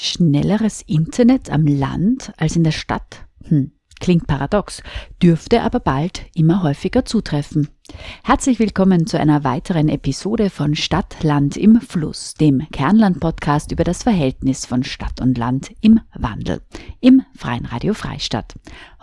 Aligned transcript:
Schnelleres 0.00 0.82
Internet 0.82 1.50
am 1.50 1.66
Land 1.66 2.32
als 2.36 2.54
in 2.54 2.62
der 2.62 2.70
Stadt? 2.70 3.26
Hm. 3.48 3.72
Klingt 3.98 4.28
paradox, 4.28 4.80
dürfte 5.20 5.62
aber 5.62 5.80
bald 5.80 6.26
immer 6.36 6.62
häufiger 6.62 7.04
zutreffen. 7.04 7.68
Herzlich 8.22 8.60
willkommen 8.60 9.08
zu 9.08 9.18
einer 9.18 9.42
weiteren 9.42 9.88
Episode 9.88 10.50
von 10.50 10.76
Stadt, 10.76 11.24
Land 11.24 11.56
im 11.56 11.80
Fluss, 11.80 12.34
dem 12.34 12.64
Kernland-Podcast 12.70 13.72
über 13.72 13.82
das 13.82 14.04
Verhältnis 14.04 14.66
von 14.66 14.84
Stadt 14.84 15.20
und 15.20 15.36
Land 15.36 15.72
im 15.80 15.98
Wandel, 16.14 16.60
im 17.00 17.22
Freien 17.36 17.66
Radio 17.66 17.92
Freistadt. 17.92 18.54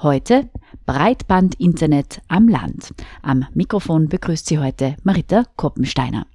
Heute 0.01 0.49
Breitband-Internet 0.85 2.21
am 2.29 2.47
Land. 2.47 2.93
Am 3.21 3.45
Mikrofon 3.53 4.07
begrüßt 4.07 4.45
Sie 4.45 4.59
heute 4.59 4.95
Marita 5.03 5.43
Koppensteiner. 5.57 6.25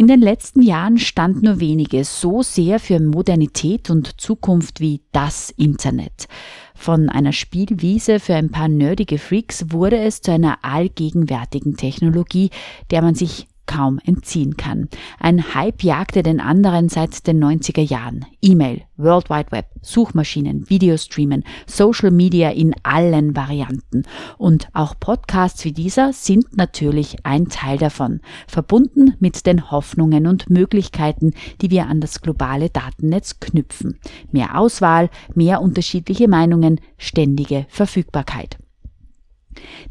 In 0.00 0.06
den 0.06 0.22
letzten 0.22 0.62
Jahren 0.62 0.96
stand 0.96 1.42
nur 1.42 1.60
wenige 1.60 2.04
so 2.04 2.42
sehr 2.42 2.80
für 2.80 2.98
Modernität 2.98 3.90
und 3.90 4.18
Zukunft 4.18 4.80
wie 4.80 5.02
das 5.12 5.50
Internet. 5.50 6.26
Von 6.74 7.10
einer 7.10 7.34
Spielwiese 7.34 8.18
für 8.18 8.34
ein 8.34 8.48
paar 8.48 8.68
nerdige 8.68 9.18
Freaks 9.18 9.66
wurde 9.72 9.98
es 9.98 10.22
zu 10.22 10.32
einer 10.32 10.64
allgegenwärtigen 10.64 11.76
Technologie, 11.76 12.48
der 12.90 13.02
man 13.02 13.14
sich 13.14 13.46
kaum 13.66 14.00
entziehen 14.04 14.56
kann. 14.56 14.88
Ein 15.18 15.54
Hype 15.54 15.82
jagte 15.82 16.22
den 16.22 16.40
anderen 16.40 16.88
seit 16.88 17.26
den 17.26 17.42
90er 17.42 17.82
Jahren. 17.82 18.26
E-Mail, 18.42 18.82
World 18.96 19.30
Wide 19.30 19.52
Web, 19.52 19.66
Suchmaschinen, 19.82 20.68
Videostreamen, 20.68 21.44
Social 21.66 22.10
Media 22.10 22.50
in 22.50 22.74
allen 22.82 23.36
Varianten. 23.36 24.02
Und 24.38 24.68
auch 24.72 24.94
Podcasts 24.98 25.64
wie 25.64 25.72
dieser 25.72 26.12
sind 26.12 26.56
natürlich 26.56 27.24
ein 27.24 27.48
Teil 27.48 27.78
davon, 27.78 28.20
verbunden 28.46 29.14
mit 29.20 29.46
den 29.46 29.70
Hoffnungen 29.70 30.26
und 30.26 30.50
Möglichkeiten, 30.50 31.32
die 31.60 31.70
wir 31.70 31.86
an 31.86 32.00
das 32.00 32.20
globale 32.20 32.70
Datennetz 32.70 33.40
knüpfen. 33.40 33.98
Mehr 34.32 34.58
Auswahl, 34.58 35.10
mehr 35.34 35.62
unterschiedliche 35.62 36.28
Meinungen, 36.28 36.80
ständige 36.98 37.66
Verfügbarkeit. 37.68 38.58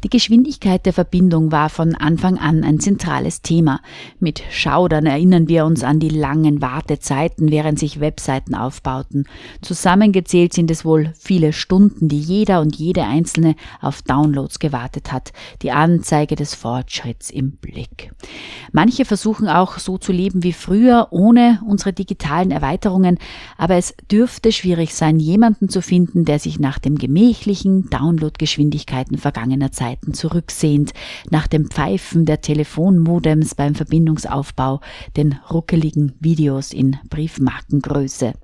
Die 0.02 0.08
Geschwindigkeit 0.08 0.86
der 0.86 0.94
Verbindung 0.94 1.52
war 1.52 1.68
von 1.68 1.94
Anfang 1.94 2.38
an 2.38 2.64
ein 2.64 2.80
zentrales 2.80 3.42
Thema. 3.42 3.80
Mit 4.18 4.42
Schaudern 4.50 5.04
erinnern 5.04 5.48
wir 5.48 5.66
uns 5.66 5.84
an 5.84 6.00
die 6.00 6.08
langen 6.08 6.62
Wartezeiten, 6.62 7.50
während 7.50 7.78
sich 7.78 8.00
Webseiten 8.00 8.54
aufbauten. 8.54 9.26
Zusammengezählt 9.60 10.54
sind 10.54 10.70
es 10.70 10.86
wohl 10.86 11.12
viele 11.18 11.52
Stunden, 11.52 12.08
die 12.08 12.18
jeder 12.18 12.62
und 12.62 12.76
jede 12.76 13.04
Einzelne 13.04 13.56
auf 13.82 14.00
Downloads 14.00 14.58
gewartet 14.58 15.12
hat, 15.12 15.32
die 15.60 15.70
Anzeige 15.70 16.34
des 16.34 16.54
Fortschritts 16.54 17.28
im 17.28 17.52
Blick. 17.52 18.12
Manche 18.72 19.04
versuchen 19.04 19.48
auch 19.48 19.78
so 19.78 19.98
zu 19.98 20.12
leben 20.12 20.42
wie 20.42 20.54
früher, 20.54 21.08
ohne 21.10 21.60
unsere 21.66 21.92
digitalen 21.92 22.50
Erweiterungen, 22.50 23.18
aber 23.58 23.74
es 23.74 23.94
dürfte 24.10 24.50
schwierig 24.52 24.94
sein, 24.94 25.18
jemanden 25.20 25.68
zu 25.68 25.82
finden, 25.82 26.24
der 26.24 26.38
sich 26.38 26.58
nach 26.58 26.78
dem 26.78 26.96
gemächlichen 26.96 27.90
Downloadgeschwindigkeiten 27.90 29.18
vergangener 29.18 29.49
vergangener 29.50 29.72
Zeiten 29.72 30.14
zurücksehend, 30.14 30.92
nach 31.30 31.48
dem 31.48 31.70
Pfeifen 31.70 32.24
der 32.24 32.40
Telefonmodems 32.40 33.56
beim 33.56 33.74
Verbindungsaufbau, 33.74 34.80
den 35.16 35.38
ruckeligen 35.50 36.12
Videos 36.20 36.72
in 36.72 36.98
Briefmarkengröße. 37.08 38.34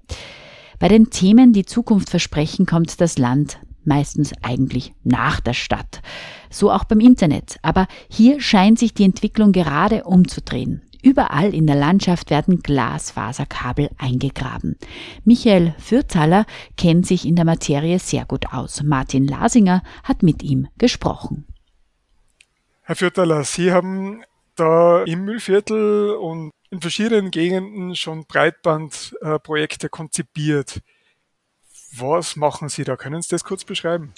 Bei 0.78 0.88
den 0.88 1.10
Themen, 1.10 1.52
die 1.52 1.64
Zukunft 1.64 2.10
versprechen, 2.10 2.66
kommt 2.66 3.00
das 3.00 3.18
Land 3.18 3.58
meistens 3.84 4.32
eigentlich 4.42 4.94
nach 5.04 5.38
der 5.38 5.54
Stadt. 5.54 6.02
So 6.50 6.72
auch 6.72 6.84
beim 6.84 6.98
Internet. 6.98 7.56
Aber 7.62 7.86
hier 8.10 8.40
scheint 8.40 8.80
sich 8.80 8.92
die 8.92 9.04
Entwicklung 9.04 9.52
gerade 9.52 10.02
umzudrehen. 10.04 10.82
Überall 11.06 11.54
in 11.54 11.68
der 11.68 11.76
Landschaft 11.76 12.30
werden 12.30 12.64
Glasfaserkabel 12.64 13.90
eingegraben. 13.96 14.76
Michael 15.24 15.72
Fürthaler 15.78 16.46
kennt 16.76 17.06
sich 17.06 17.24
in 17.24 17.36
der 17.36 17.44
Materie 17.44 18.00
sehr 18.00 18.24
gut 18.24 18.52
aus. 18.52 18.82
Martin 18.82 19.28
Lasinger 19.28 19.84
hat 20.02 20.24
mit 20.24 20.42
ihm 20.42 20.66
gesprochen. 20.78 21.46
Herr 22.82 22.96
Fürthaler, 22.96 23.44
Sie 23.44 23.70
haben 23.70 24.24
da 24.56 25.04
im 25.04 25.24
Müllviertel 25.24 26.10
und 26.10 26.50
in 26.70 26.80
verschiedenen 26.80 27.30
Gegenden 27.30 27.94
schon 27.94 28.26
Breitbandprojekte 28.26 29.88
konzipiert. 29.88 30.80
Was 31.96 32.34
machen 32.34 32.68
Sie 32.68 32.82
da? 32.82 32.96
Können 32.96 33.22
Sie 33.22 33.28
das 33.28 33.44
kurz 33.44 33.62
beschreiben? 33.62 34.12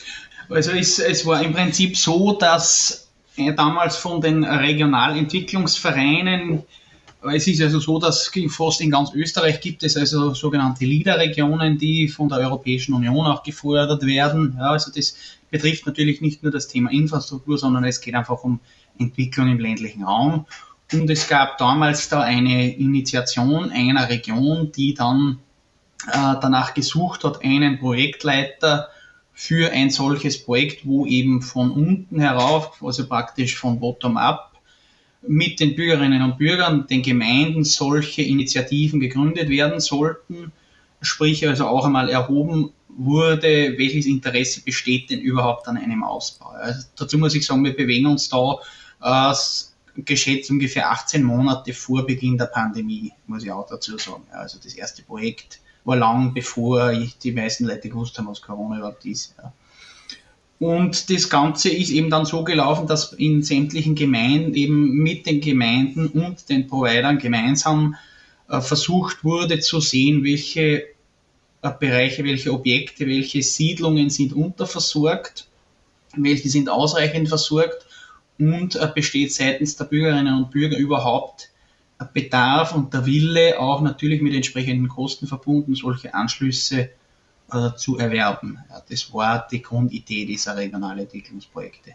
Also 0.48 0.70
es, 0.70 0.98
es 0.98 1.26
war 1.26 1.42
im 1.42 1.52
Prinzip 1.52 1.98
so, 1.98 2.32
dass 2.32 3.08
damals 3.56 3.96
von 3.96 4.20
den 4.20 4.42
Regionalentwicklungsvereinen 4.42 6.64
es 7.22 7.46
ist 7.46 7.60
also 7.62 7.80
so, 7.80 7.98
dass 7.98 8.30
fast 8.48 8.80
in 8.80 8.90
ganz 8.90 9.12
Österreich 9.12 9.60
gibt 9.60 9.82
es 9.82 9.96
also 9.96 10.34
sogenannte 10.34 10.84
LIDA-Regionen, 10.84 11.78
die 11.78 12.08
von 12.08 12.28
der 12.28 12.38
Europäischen 12.38 12.94
Union 12.94 13.26
auch 13.26 13.42
gefördert 13.42 14.06
werden. 14.06 14.54
Ja, 14.58 14.70
also 14.70 14.92
das 14.94 15.16
betrifft 15.50 15.86
natürlich 15.86 16.20
nicht 16.20 16.42
nur 16.42 16.52
das 16.52 16.68
Thema 16.68 16.90
Infrastruktur, 16.90 17.58
sondern 17.58 17.84
es 17.84 18.00
geht 18.00 18.14
einfach 18.14 18.44
um 18.44 18.60
Entwicklung 18.98 19.48
im 19.48 19.58
ländlichen 19.58 20.04
Raum. 20.04 20.46
Und 20.92 21.10
es 21.10 21.28
gab 21.28 21.58
damals 21.58 22.08
da 22.08 22.20
eine 22.20 22.74
Initiation 22.76 23.70
einer 23.70 24.08
Region, 24.08 24.72
die 24.72 24.94
dann 24.94 25.38
äh, 26.06 26.34
danach 26.40 26.74
gesucht 26.74 27.24
hat, 27.24 27.44
einen 27.44 27.78
Projektleiter 27.78 28.88
für 29.34 29.70
ein 29.70 29.90
solches 29.90 30.42
Projekt, 30.44 30.86
wo 30.86 31.04
eben 31.04 31.42
von 31.42 31.70
unten 31.70 32.20
herauf, 32.20 32.82
also 32.82 33.06
praktisch 33.06 33.56
von 33.56 33.78
bottom-up, 33.78 34.52
mit 35.22 35.60
den 35.60 35.74
Bürgerinnen 35.74 36.22
und 36.22 36.38
Bürgern, 36.38 36.86
den 36.86 37.02
Gemeinden 37.02 37.64
solche 37.64 38.22
Initiativen 38.22 39.00
gegründet 39.00 39.48
werden 39.48 39.80
sollten, 39.80 40.52
sprich 41.02 41.46
also 41.46 41.66
auch 41.66 41.84
einmal 41.84 42.08
erhoben 42.08 42.70
wurde, 42.88 43.78
welches 43.78 44.06
Interesse 44.06 44.62
besteht 44.62 45.10
denn 45.10 45.20
überhaupt 45.20 45.68
an 45.68 45.76
einem 45.76 46.02
Ausbau. 46.02 46.48
Also 46.48 46.86
dazu 46.96 47.18
muss 47.18 47.34
ich 47.34 47.46
sagen, 47.46 47.64
wir 47.64 47.76
bewegen 47.76 48.06
uns 48.06 48.28
da 48.28 48.58
äh, 49.02 49.34
geschätzt 50.02 50.50
ungefähr 50.50 50.90
18 50.90 51.22
Monate 51.22 51.72
vor 51.72 52.06
Beginn 52.06 52.38
der 52.38 52.46
Pandemie, 52.46 53.12
muss 53.26 53.44
ich 53.44 53.50
auch 53.50 53.66
dazu 53.68 53.98
sagen. 53.98 54.24
Also 54.30 54.58
das 54.62 54.74
erste 54.74 55.02
Projekt 55.02 55.60
war 55.84 55.96
lang 55.96 56.34
bevor 56.34 56.92
die 56.92 57.32
meisten 57.32 57.64
Leute 57.64 57.88
gewusst 57.88 58.18
haben, 58.18 58.28
was 58.28 58.42
Corona 58.42 58.78
überhaupt 58.78 59.04
ist. 59.04 59.34
Ja. 59.38 59.52
Und 60.58 61.08
das 61.10 61.30
Ganze 61.30 61.70
ist 61.70 61.90
eben 61.90 62.10
dann 62.10 62.24
so 62.24 62.42
gelaufen, 62.42 62.88
dass 62.88 63.12
in 63.12 63.42
sämtlichen 63.42 63.94
Gemeinden 63.94 64.54
eben 64.54 64.94
mit 64.94 65.26
den 65.26 65.40
Gemeinden 65.40 66.08
und 66.08 66.48
den 66.48 66.66
Providern 66.66 67.18
gemeinsam 67.18 67.94
äh, 68.48 68.60
versucht 68.60 69.22
wurde 69.22 69.60
zu 69.60 69.80
sehen, 69.80 70.24
welche 70.24 70.82
äh, 71.62 71.70
Bereiche, 71.78 72.24
welche 72.24 72.52
Objekte, 72.52 73.06
welche 73.06 73.42
Siedlungen 73.42 74.10
sind 74.10 74.32
unterversorgt, 74.32 75.46
welche 76.16 76.48
sind 76.48 76.68
ausreichend 76.68 77.28
versorgt 77.28 77.86
und 78.38 78.74
äh, 78.74 78.88
besteht 78.92 79.32
seitens 79.32 79.76
der 79.76 79.84
Bürgerinnen 79.84 80.34
und 80.34 80.50
Bürger 80.50 80.76
überhaupt 80.76 81.50
Bedarf 82.12 82.74
und 82.74 82.94
der 82.94 83.06
Wille, 83.06 83.58
auch 83.58 83.80
natürlich 83.80 84.22
mit 84.22 84.32
entsprechenden 84.32 84.88
Kosten 84.88 85.26
verbunden, 85.26 85.74
solche 85.74 86.14
Anschlüsse 86.14 86.90
zu 87.76 87.98
erwerben. 87.98 88.58
Das 88.88 89.12
war 89.12 89.46
die 89.50 89.62
Grundidee 89.62 90.26
dieser 90.26 90.56
Regionalentwicklungsprojekte. 90.56 91.94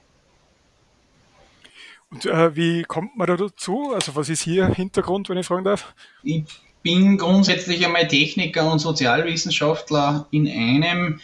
Und 2.09 2.25
äh, 2.25 2.55
wie 2.55 2.83
kommt 2.83 3.17
man 3.17 3.27
da 3.27 3.35
dazu? 3.35 3.91
Also 3.94 4.15
was 4.15 4.29
ist 4.29 4.44
hier 4.44 4.67
Hintergrund, 4.67 5.29
wenn 5.29 5.38
ich 5.38 5.47
fragen 5.47 5.63
darf? 5.63 5.95
Ich 6.21 6.44
bin 6.83 7.17
grundsätzlich 7.17 7.83
einmal 7.85 8.07
Techniker 8.07 8.71
und 8.71 8.79
Sozialwissenschaftler 8.79 10.27
in 10.29 10.47
einem. 10.47 11.19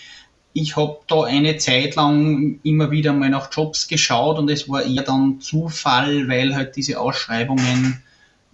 Ich 0.53 0.75
habe 0.75 0.99
da 1.07 1.23
eine 1.23 1.57
Zeit 1.57 1.95
lang 1.95 2.59
immer 2.63 2.89
wieder 2.89 3.13
mal 3.13 3.29
nach 3.29 3.49
Jobs 3.53 3.87
geschaut 3.87 4.39
und 4.39 4.49
es 4.49 4.67
war 4.67 4.83
eher 4.83 5.03
dann 5.03 5.39
Zufall, 5.41 6.27
weil 6.27 6.55
halt 6.55 6.75
diese 6.75 6.99
Ausschreibungen 6.99 8.01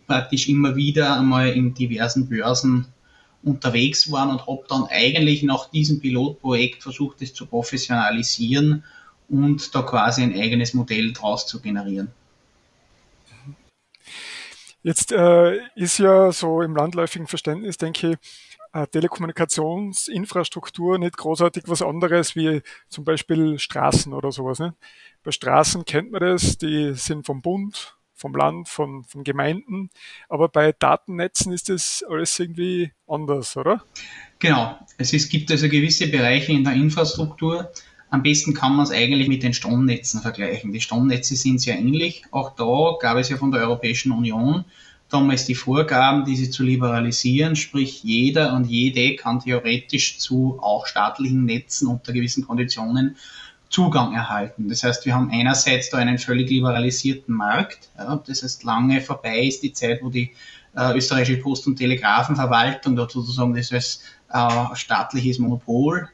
praktisch 0.06 0.50
immer 0.50 0.76
wieder 0.76 1.18
einmal 1.18 1.50
in 1.50 1.74
diversen 1.74 2.28
Börsen 2.28 2.88
unterwegs 3.46 4.12
waren 4.12 4.32
und 4.32 4.46
habe 4.48 4.66
dann 4.68 4.88
eigentlich 4.90 5.44
nach 5.44 5.70
diesem 5.70 6.02
Pilotprojekt 6.02 6.84
versucht, 6.84 7.22
es 7.22 7.34
zu 7.34 7.46
professionalisieren 7.46 8.84
und 9.30 9.74
da 9.74 9.84
quasi 9.84 10.24
ein 10.24 10.34
eigenes 10.34 10.74
Modell 10.74 11.14
draus 11.14 11.48
zu 11.48 11.62
generieren. 11.62 12.12
Jetzt 14.84 15.12
äh, 15.12 15.60
ist 15.76 16.00
ja 16.00 16.32
so 16.32 16.62
im 16.62 16.76
landläufigen 16.76 17.28
Verständnis, 17.28 17.78
denke 17.78 18.12
ich, 18.12 18.18
äh, 18.74 18.88
Telekommunikationsinfrastruktur 18.88 20.98
nicht 21.00 21.18
großartig 21.18 21.64
was 21.68 21.82
anderes 21.82 22.36
wie 22.36 22.62
zum 22.90 23.06
Beispiel 23.06 23.58
Straßen 23.58 24.14
oder 24.14 24.32
sowas. 24.32 24.60
Ne? 24.60 24.76
Bei 25.24 25.32
Straßen 25.32 25.86
kennt 25.86 26.12
man 26.12 26.22
das, 26.22 26.58
die 26.58 26.94
sind 26.94 27.26
vom 27.26 27.42
Bund, 27.42 27.95
vom 28.16 28.36
Land, 28.36 28.70
von, 28.70 29.04
von 29.04 29.24
Gemeinden, 29.24 29.90
aber 30.30 30.50
bei 30.50 30.72
Datennetzen 30.72 31.52
ist 31.54 31.70
das 31.70 32.04
alles 32.10 32.40
irgendwie 32.40 32.92
anders, 33.08 33.56
oder? 33.58 33.84
Genau, 34.40 34.80
es 34.98 35.14
ist, 35.14 35.30
gibt 35.30 35.52
also 35.52 35.70
gewisse 35.70 36.08
Bereiche 36.08 36.52
in 36.52 36.64
der 36.64 36.74
Infrastruktur, 36.74 37.72
am 38.10 38.24
besten 38.24 38.54
kann 38.54 38.76
man 38.76 38.86
es 38.86 38.92
eigentlich 38.92 39.28
mit 39.28 39.44
den 39.44 39.54
Stromnetzen 39.54 40.22
vergleichen. 40.22 40.72
Die 40.72 40.80
Stromnetze 40.80 41.36
sind 41.36 41.60
sehr 41.60 41.78
ähnlich. 41.78 42.24
Auch 42.32 42.56
da 42.56 42.98
gab 43.02 43.18
es 43.18 43.30
ja 43.30 43.36
von 43.36 43.52
der 43.52 43.62
Europäischen 43.62 44.12
Union 44.12 44.64
damals 45.10 45.46
die 45.46 45.56
Vorgaben, 45.56 46.26
diese 46.26 46.50
zu 46.50 46.64
liberalisieren, 46.64 47.56
sprich 47.56 48.04
jeder 48.04 48.54
und 48.54 48.66
jede 48.66 49.16
kann 49.16 49.40
theoretisch 49.40 50.18
zu 50.18 50.58
auch 50.62 50.88
staatlichen 50.88 51.46
Netzen 51.46 51.88
unter 51.88 52.12
gewissen 52.14 52.46
Konditionen 52.46 53.18
Zugang 53.70 54.14
erhalten. 54.14 54.70
Das 54.70 54.84
heißt, 54.84 55.06
wir 55.06 55.16
haben 55.16 55.30
einerseits 55.32 55.90
da 55.90 55.98
einen 55.98 56.18
völlig 56.18 56.50
liberalisierten 56.50 57.36
Markt. 57.36 57.90
Ja, 57.98 58.22
das 58.26 58.44
heißt, 58.44 58.64
lange 58.64 59.02
vorbei 59.02 59.40
ist 59.40 59.64
die 59.64 59.74
Zeit, 59.74 60.02
wo 60.02 60.10
die 60.10 60.32
äh, 60.76 60.96
österreichische 60.96 61.42
Post- 61.42 61.68
und 61.68 61.78
Telegrafenverwaltung 61.78 62.96
dort 62.96 63.12
sozusagen 63.12 63.54
das 63.54 63.72
als 63.72 64.04
äh, 64.32 64.76
staatliches 64.76 65.40
Monopol 65.40 66.10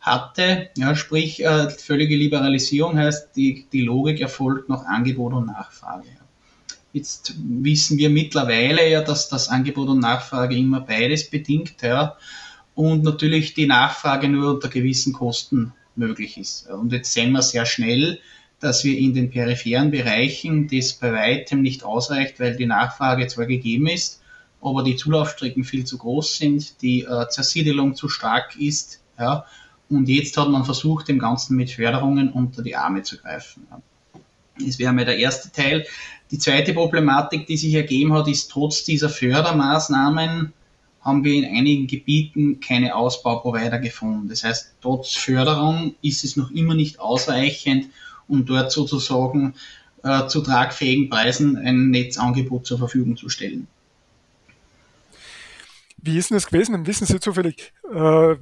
hatte. 0.00 0.70
Ja, 0.76 0.94
sprich, 0.94 1.44
äh, 1.44 1.70
völlige 1.70 2.16
Liberalisierung 2.16 2.98
heißt, 2.98 3.30
die, 3.36 3.66
die 3.72 3.82
Logik 3.82 4.20
erfolgt 4.20 4.68
nach 4.68 4.84
Angebot 4.84 5.32
und 5.32 5.46
Nachfrage. 5.46 6.08
Jetzt 6.92 7.34
wissen 7.38 7.98
wir 7.98 8.08
mittlerweile 8.08 8.88
ja, 8.88 9.02
dass 9.02 9.28
das 9.28 9.48
Angebot 9.48 9.88
und 9.88 9.98
Nachfrage 9.98 10.56
immer 10.56 10.80
beides 10.80 11.28
bedingt, 11.28 11.82
ja, 11.82 12.16
und 12.74 13.02
natürlich 13.02 13.54
die 13.54 13.66
Nachfrage 13.66 14.28
nur 14.28 14.54
unter 14.54 14.68
gewissen 14.68 15.12
Kosten 15.12 15.72
möglich 15.96 16.38
ist. 16.38 16.68
Und 16.68 16.92
jetzt 16.92 17.12
sehen 17.12 17.32
wir 17.32 17.42
sehr 17.42 17.66
schnell, 17.66 18.18
dass 18.60 18.84
wir 18.84 18.96
in 18.96 19.14
den 19.14 19.30
peripheren 19.30 19.90
Bereichen 19.90 20.68
das 20.68 20.94
bei 20.94 21.12
weitem 21.12 21.62
nicht 21.62 21.84
ausreicht, 21.84 22.40
weil 22.40 22.56
die 22.56 22.66
Nachfrage 22.66 23.26
zwar 23.26 23.46
gegeben 23.46 23.86
ist, 23.86 24.22
aber 24.62 24.82
die 24.82 24.96
Zulaufstrecken 24.96 25.64
viel 25.64 25.84
zu 25.84 25.98
groß 25.98 26.38
sind, 26.38 26.80
die 26.82 27.02
äh, 27.02 27.28
Zersiedelung 27.28 27.94
zu 27.94 28.08
stark 28.08 28.56
ist, 28.58 29.00
ja, 29.18 29.44
und 29.88 30.08
jetzt 30.08 30.36
hat 30.36 30.48
man 30.48 30.64
versucht, 30.64 31.08
dem 31.08 31.18
Ganzen 31.18 31.56
mit 31.56 31.70
Förderungen 31.70 32.30
unter 32.30 32.62
die 32.62 32.74
Arme 32.74 33.02
zu 33.02 33.18
greifen. 33.18 33.66
Das 34.58 34.78
wäre 34.78 34.92
mal 34.92 35.04
der 35.04 35.18
erste 35.18 35.52
Teil. 35.52 35.86
Die 36.30 36.38
zweite 36.38 36.72
Problematik, 36.72 37.46
die 37.46 37.56
sich 37.56 37.74
ergeben 37.74 38.12
hat, 38.12 38.26
ist, 38.26 38.50
trotz 38.50 38.82
dieser 38.84 39.08
Fördermaßnahmen 39.08 40.52
haben 41.06 41.22
wir 41.22 41.34
in 41.34 41.44
einigen 41.44 41.86
Gebieten 41.86 42.58
keine 42.58 42.96
Ausbauprovider 42.96 43.78
gefunden. 43.78 44.28
Das 44.28 44.42
heißt, 44.42 44.74
trotz 44.82 45.14
Förderung 45.14 45.94
ist 46.02 46.24
es 46.24 46.36
noch 46.36 46.50
immer 46.50 46.74
nicht 46.74 46.98
ausreichend, 46.98 47.90
um 48.26 48.44
dort 48.44 48.72
sozusagen 48.72 49.54
äh, 50.02 50.26
zu 50.26 50.42
tragfähigen 50.42 51.08
Preisen 51.08 51.56
ein 51.56 51.90
Netzangebot 51.90 52.66
zur 52.66 52.78
Verfügung 52.78 53.16
zu 53.16 53.28
stellen. 53.28 53.68
Wie 55.98 56.18
ist 56.18 56.30
denn 56.30 56.36
das 56.36 56.48
gewesen? 56.48 56.86
Wissen 56.86 57.06
Sie 57.06 57.20
zufällig, 57.20 57.72
äh, 57.94 58.34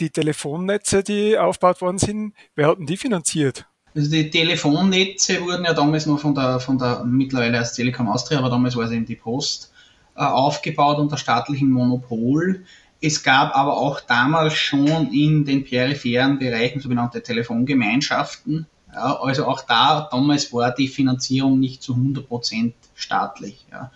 die 0.00 0.08
Telefonnetze, 0.08 1.02
die 1.02 1.36
aufgebaut 1.36 1.82
worden 1.82 1.98
sind, 1.98 2.32
wer 2.56 2.68
hat 2.68 2.78
denn 2.78 2.86
die 2.86 2.96
finanziert? 2.96 3.66
Also 3.94 4.10
die 4.10 4.30
Telefonnetze 4.30 5.42
wurden 5.42 5.66
ja 5.66 5.74
damals 5.74 6.06
noch 6.06 6.18
von 6.18 6.34
der, 6.34 6.60
von 6.60 6.78
der 6.78 7.04
mittlerweile 7.04 7.58
als 7.58 7.74
Telekom 7.74 8.08
Austria, 8.08 8.38
aber 8.38 8.48
damals 8.48 8.74
war 8.74 8.84
es 8.84 8.90
eben 8.90 9.04
die 9.04 9.16
Post, 9.16 9.73
aufgebaut 10.14 10.98
unter 10.98 11.16
staatlichem 11.16 11.70
Monopol. 11.70 12.64
Es 13.00 13.22
gab 13.22 13.54
aber 13.54 13.76
auch 13.76 14.00
damals 14.00 14.54
schon 14.54 15.12
in 15.12 15.44
den 15.44 15.64
peripheren 15.64 16.38
Bereichen 16.38 16.80
sogenannte 16.80 17.22
Telefongemeinschaften. 17.22 18.66
Ja, 18.92 19.20
also 19.20 19.46
auch 19.46 19.62
da, 19.62 20.08
damals 20.10 20.52
war 20.52 20.72
die 20.72 20.88
Finanzierung 20.88 21.58
nicht 21.58 21.82
zu 21.82 21.94
100% 21.94 22.72
staatlich. 22.94 23.66
Ja. 23.70 23.90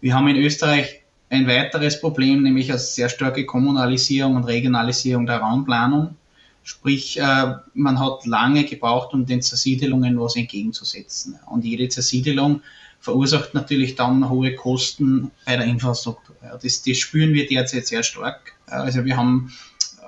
Wir 0.00 0.14
haben 0.14 0.28
in 0.28 0.36
Österreich 0.36 1.02
ein 1.30 1.46
weiteres 1.46 2.00
Problem, 2.00 2.42
nämlich 2.42 2.70
eine 2.70 2.78
sehr 2.78 3.08
starke 3.08 3.46
Kommunalisierung 3.46 4.36
und 4.36 4.44
Regionalisierung 4.44 5.24
der 5.24 5.38
Raumplanung. 5.38 6.16
Sprich, 6.62 7.18
äh, 7.18 7.54
man 7.74 7.98
hat 7.98 8.26
lange 8.26 8.64
gebraucht, 8.64 9.14
um 9.14 9.24
den 9.24 9.40
Zersiedelungen 9.40 10.20
was 10.20 10.36
entgegenzusetzen. 10.36 11.38
Und 11.46 11.64
jede 11.64 11.88
Zersiedelung 11.88 12.60
verursacht 13.02 13.52
natürlich 13.52 13.96
dann 13.96 14.30
hohe 14.30 14.54
Kosten 14.54 15.32
bei 15.44 15.56
der 15.56 15.66
Infrastruktur. 15.66 16.36
Das, 16.62 16.82
das 16.82 16.96
spüren 16.98 17.34
wir 17.34 17.46
derzeit 17.46 17.86
sehr 17.86 18.04
stark. 18.04 18.54
Also 18.66 19.04
wir 19.04 19.16
haben 19.16 19.52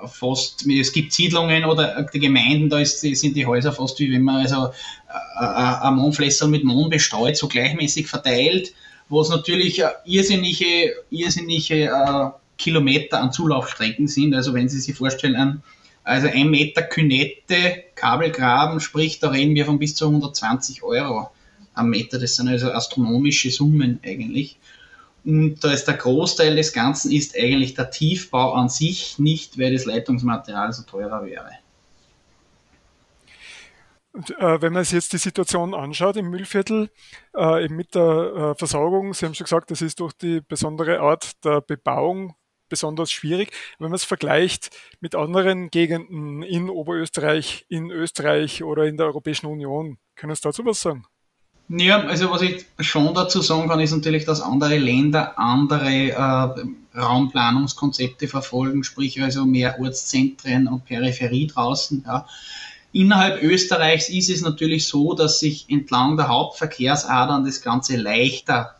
fast, 0.06 0.64
es 0.68 0.92
gibt 0.92 1.12
Siedlungen 1.12 1.64
oder 1.64 2.06
die 2.14 2.20
Gemeinden, 2.20 2.70
da 2.70 2.78
ist, 2.78 3.00
sind 3.00 3.36
die 3.36 3.46
Häuser 3.46 3.72
fast 3.72 3.98
wie 3.98 4.12
wenn 4.12 4.22
man 4.22 4.42
also 4.42 4.66
äh, 4.66 5.44
äh, 5.44 5.86
ein 5.86 5.94
Mondflässer 5.94 6.46
mit 6.46 6.62
Mond 6.62 6.90
bestreut, 6.90 7.36
so 7.36 7.48
gleichmäßig 7.48 8.06
verteilt, 8.06 8.72
was 9.08 9.28
natürlich 9.28 9.82
irrsinnige, 10.04 10.94
irrsinnige 11.10 11.86
äh, 11.86 12.30
Kilometer 12.58 13.20
an 13.20 13.32
Zulaufstrecken 13.32 14.06
sind. 14.06 14.34
Also 14.34 14.54
wenn 14.54 14.68
Sie 14.68 14.80
sich 14.80 14.94
vorstellen, 14.94 15.62
also 16.04 16.28
ein 16.28 16.48
Meter 16.48 16.82
Künette, 16.82 17.84
Kabelgraben, 17.96 18.78
sprich, 18.78 19.18
da 19.18 19.30
reden 19.30 19.56
wir 19.56 19.66
von 19.66 19.80
bis 19.80 19.96
zu 19.96 20.06
120 20.06 20.84
Euro 20.84 21.30
am 21.74 21.90
Meter. 21.90 22.18
Das 22.18 22.36
sind 22.36 22.48
also 22.48 22.70
astronomische 22.72 23.50
Summen 23.50 24.00
eigentlich. 24.04 24.58
Und 25.24 25.64
da 25.64 25.72
ist 25.72 25.86
der 25.86 25.94
Großteil 25.94 26.56
des 26.56 26.72
Ganzen 26.72 27.10
ist 27.10 27.36
eigentlich 27.36 27.74
der 27.74 27.90
Tiefbau 27.90 28.52
an 28.52 28.68
sich, 28.68 29.18
nicht 29.18 29.58
weil 29.58 29.72
das 29.72 29.86
Leitungsmaterial 29.86 30.72
so 30.72 30.82
teurer 30.82 31.24
wäre. 31.24 31.50
Und, 34.12 34.30
äh, 34.38 34.62
wenn 34.62 34.72
man 34.72 34.84
sich 34.84 34.92
jetzt 34.92 35.12
die 35.12 35.18
Situation 35.18 35.74
anschaut 35.74 36.16
im 36.16 36.30
Müllviertel, 36.30 36.88
äh, 37.36 37.64
eben 37.64 37.74
mit 37.74 37.96
der 37.96 38.02
äh, 38.02 38.54
Versorgung, 38.54 39.12
Sie 39.12 39.26
haben 39.26 39.34
schon 39.34 39.44
gesagt, 39.44 39.72
das 39.72 39.82
ist 39.82 39.98
durch 39.98 40.12
die 40.12 40.40
besondere 40.40 41.00
Art 41.00 41.44
der 41.44 41.60
Bebauung 41.60 42.36
besonders 42.68 43.10
schwierig. 43.10 43.50
Wenn 43.78 43.88
man 43.88 43.96
es 43.96 44.04
vergleicht 44.04 44.70
mit 45.00 45.14
anderen 45.14 45.70
Gegenden 45.70 46.42
in 46.42 46.70
Oberösterreich, 46.70 47.66
in 47.68 47.90
Österreich 47.90 48.62
oder 48.62 48.84
in 48.84 48.96
der 48.96 49.06
Europäischen 49.06 49.46
Union, 49.46 49.98
können 50.14 50.34
Sie 50.34 50.42
dazu 50.42 50.64
was 50.64 50.80
sagen? 50.80 51.04
Ja, 51.68 52.00
also 52.04 52.30
was 52.30 52.42
ich 52.42 52.66
schon 52.80 53.14
dazu 53.14 53.40
sagen 53.40 53.68
kann, 53.68 53.80
ist 53.80 53.92
natürlich, 53.92 54.26
dass 54.26 54.42
andere 54.42 54.76
Länder 54.76 55.38
andere 55.38 56.10
äh, 56.10 56.98
Raumplanungskonzepte 56.98 58.28
verfolgen, 58.28 58.84
sprich 58.84 59.20
also 59.22 59.46
mehr 59.46 59.80
Ortszentren 59.80 60.68
und 60.68 60.84
Peripherie 60.84 61.46
draußen. 61.46 62.04
Ja. 62.06 62.26
Innerhalb 62.92 63.42
Österreichs 63.42 64.08
ist 64.08 64.30
es 64.30 64.42
natürlich 64.42 64.86
so, 64.86 65.14
dass 65.14 65.40
sich 65.40 65.66
entlang 65.68 66.16
der 66.16 66.28
Hauptverkehrsadern 66.28 67.44
das 67.44 67.62
Ganze 67.62 67.96
leichter 67.96 68.76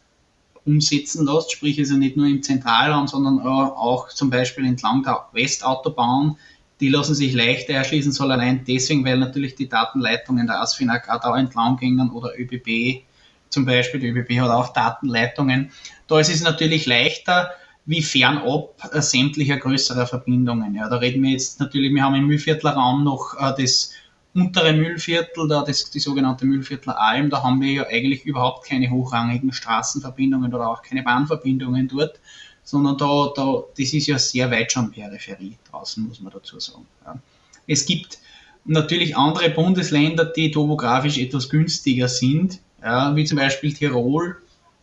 umsetzen 0.64 1.26
lässt, 1.26 1.52
sprich 1.52 1.78
also 1.78 1.94
nicht 1.96 2.16
nur 2.16 2.26
im 2.26 2.42
Zentralraum, 2.42 3.08
sondern 3.08 3.40
auch 3.40 4.08
zum 4.08 4.30
Beispiel 4.30 4.64
entlang 4.66 5.02
der 5.02 5.26
Westautobahn. 5.32 6.36
Die 6.84 6.90
lassen 6.90 7.14
sich 7.14 7.32
leichter 7.32 7.72
erschließen, 7.72 8.12
soll 8.12 8.30
allein 8.30 8.62
deswegen, 8.68 9.06
weil 9.06 9.16
natürlich 9.16 9.54
die 9.54 9.70
Datenleitungen 9.70 10.46
der 10.46 10.60
ASFINAG 10.60 11.08
auch 11.08 11.18
da 11.18 11.34
entlang 11.34 11.78
gingen 11.78 12.10
oder 12.10 12.38
ÖBB 12.38 13.04
zum 13.48 13.64
Beispiel, 13.64 14.00
die 14.00 14.08
ÖBB 14.08 14.38
hat 14.42 14.50
auch 14.50 14.74
Datenleitungen. 14.74 15.70
Da 16.08 16.20
ist 16.20 16.28
es 16.28 16.42
natürlich 16.42 16.84
leichter, 16.84 17.52
wie 17.86 18.02
fernab 18.02 18.74
äh, 18.92 19.00
sämtlicher 19.00 19.56
größerer 19.56 20.06
Verbindungen. 20.06 20.74
Ja, 20.74 20.90
da 20.90 20.96
reden 20.96 21.22
wir 21.22 21.30
jetzt 21.30 21.58
natürlich, 21.58 21.90
wir 21.94 22.02
haben 22.02 22.16
im 22.16 22.26
Mühlviertler 22.26 22.72
Raum 22.72 23.02
noch 23.02 23.34
äh, 23.40 23.54
das 23.58 23.92
untere 24.34 24.74
Müllviertel, 24.74 25.48
da 25.48 25.62
das, 25.62 25.88
die 25.88 26.00
sogenannte 26.00 26.44
Müllviertler 26.44 27.00
Alm, 27.00 27.30
da 27.30 27.42
haben 27.42 27.62
wir 27.62 27.72
ja 27.72 27.86
eigentlich 27.86 28.26
überhaupt 28.26 28.68
keine 28.68 28.90
hochrangigen 28.90 29.54
Straßenverbindungen 29.54 30.52
oder 30.52 30.68
auch 30.68 30.82
keine 30.82 31.02
Bahnverbindungen 31.02 31.88
dort, 31.88 32.20
sondern 32.64 32.98
da, 32.98 33.32
da 33.36 33.62
das 33.76 33.92
ist 33.92 34.06
ja 34.06 34.18
sehr 34.18 34.50
weit 34.50 34.72
schon 34.72 34.90
Peripherie 34.90 35.56
draußen, 35.70 36.06
muss 36.06 36.20
man 36.20 36.32
dazu 36.32 36.58
sagen. 36.58 36.86
Ja. 37.04 37.20
Es 37.66 37.86
gibt 37.86 38.18
natürlich 38.64 39.16
andere 39.16 39.50
Bundesländer, 39.50 40.24
die 40.24 40.50
topografisch 40.50 41.18
etwas 41.18 41.48
günstiger 41.48 42.08
sind, 42.08 42.60
ja, 42.82 43.14
wie 43.14 43.24
zum 43.24 43.38
Beispiel 43.38 43.72
Tirol 43.72 44.36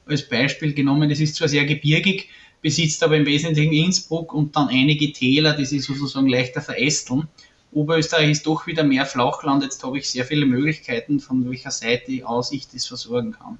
als 0.05 0.27
Beispiel 0.27 0.73
genommen. 0.73 1.09
Das 1.09 1.19
ist 1.19 1.35
zwar 1.35 1.47
sehr 1.47 1.65
gebirgig, 1.65 2.29
besitzt 2.61 3.03
aber 3.03 3.17
im 3.17 3.25
Wesentlichen 3.25 3.73
Innsbruck 3.73 4.33
und 4.33 4.55
dann 4.55 4.69
einige 4.69 5.11
Täler, 5.11 5.53
die 5.53 5.65
sich 5.65 5.83
sozusagen 5.83 6.27
leichter 6.27 6.61
verästeln. 6.61 7.27
Oberösterreich 7.71 8.31
ist 8.31 8.45
doch 8.45 8.67
wieder 8.67 8.83
mehr 8.83 9.05
Flachland. 9.05 9.63
Jetzt 9.63 9.83
habe 9.83 9.97
ich 9.97 10.09
sehr 10.09 10.25
viele 10.25 10.45
Möglichkeiten, 10.45 11.19
von 11.19 11.49
welcher 11.49 11.71
Seite 11.71 12.27
aus 12.27 12.51
ich 12.51 12.67
das 12.67 12.85
versorgen 12.85 13.31
kann. 13.31 13.57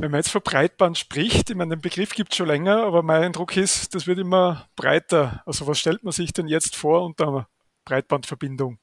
Wenn 0.00 0.12
man 0.12 0.20
jetzt 0.20 0.30
von 0.30 0.42
Breitband 0.42 0.96
spricht, 0.96 1.50
ich 1.50 1.56
meine, 1.56 1.74
den 1.74 1.80
Begriff 1.80 2.14
gibt 2.14 2.30
es 2.30 2.36
schon 2.36 2.46
länger, 2.46 2.84
aber 2.84 3.02
mein 3.02 3.24
Eindruck 3.24 3.56
ist, 3.56 3.96
das 3.96 4.06
wird 4.06 4.20
immer 4.20 4.68
breiter. 4.76 5.42
Also 5.44 5.66
was 5.66 5.80
stellt 5.80 6.04
man 6.04 6.12
sich 6.12 6.32
denn 6.32 6.46
jetzt 6.46 6.76
vor 6.76 7.04
unter 7.04 7.48
Breitbandverbindung? 7.84 8.78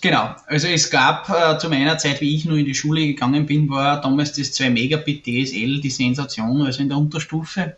Genau, 0.00 0.34
also 0.46 0.66
es 0.66 0.90
gab 0.90 1.30
äh, 1.30 1.56
zu 1.58 1.68
meiner 1.68 1.98
Zeit, 1.98 2.20
wie 2.20 2.34
ich 2.34 2.44
nur 2.44 2.56
in 2.56 2.64
die 2.64 2.74
Schule 2.74 3.06
gegangen 3.06 3.46
bin, 3.46 3.70
war 3.70 4.00
damals 4.00 4.32
das 4.32 4.52
2 4.54 4.70
Megabit 4.70 5.22
DSL 5.22 5.80
die 5.80 5.90
Sensation, 5.90 6.62
also 6.62 6.82
in 6.82 6.88
der 6.88 6.98
Unterstufe. 6.98 7.76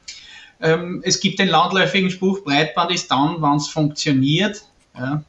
Ähm, 0.62 1.02
es 1.04 1.20
gibt 1.20 1.40
den 1.40 1.48
landläufigen 1.48 2.10
Spruch, 2.10 2.42
Breitband 2.42 2.90
ist 2.90 3.10
dann, 3.10 3.42
wenn 3.42 3.56
es 3.56 3.68
funktioniert, 3.68 4.64
ja, 4.96 5.22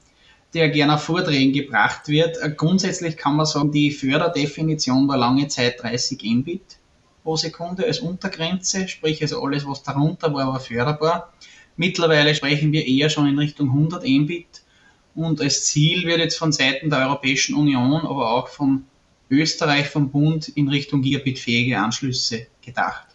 der 0.53 0.69
gerne 0.69 0.95
auf 0.95 1.03
Vorträgen 1.03 1.51
gebracht 1.51 2.07
wird. 2.07 2.37
Äh, 2.41 2.51
grundsätzlich 2.51 3.17
kann 3.17 3.35
man 3.35 3.45
sagen, 3.45 3.73
die 3.73 3.91
Förderdefinition 3.91 5.09
war 5.09 5.17
lange 5.17 5.49
Zeit 5.49 5.83
30 5.83 6.23
Mbit 6.23 6.77
pro 7.23 7.37
Sekunde 7.37 7.85
als 7.85 7.99
Untergrenze, 7.99 8.87
sprich 8.87 9.21
also 9.21 9.43
alles, 9.43 9.65
was 9.65 9.83
darunter 9.83 10.33
war, 10.33 10.47
war 10.47 10.59
förderbar. 10.59 11.33
Mittlerweile 11.77 12.35
sprechen 12.35 12.71
wir 12.71 12.85
eher 12.85 13.09
schon 13.09 13.27
in 13.27 13.39
Richtung 13.39 13.69
100 13.69 14.03
Mbit 14.05 14.61
und 15.15 15.41
als 15.41 15.65
Ziel 15.65 16.05
wird 16.05 16.19
jetzt 16.19 16.37
von 16.37 16.51
Seiten 16.51 16.89
der 16.89 16.99
Europäischen 16.99 17.55
Union, 17.55 18.01
aber 18.01 18.31
auch 18.31 18.47
von 18.47 18.85
Österreich, 19.29 19.87
vom 19.87 20.09
Bund 20.09 20.49
in 20.49 20.67
Richtung 20.67 21.01
Gigabit-fähige 21.01 21.79
Anschlüsse 21.79 22.47
gedacht. 22.61 23.07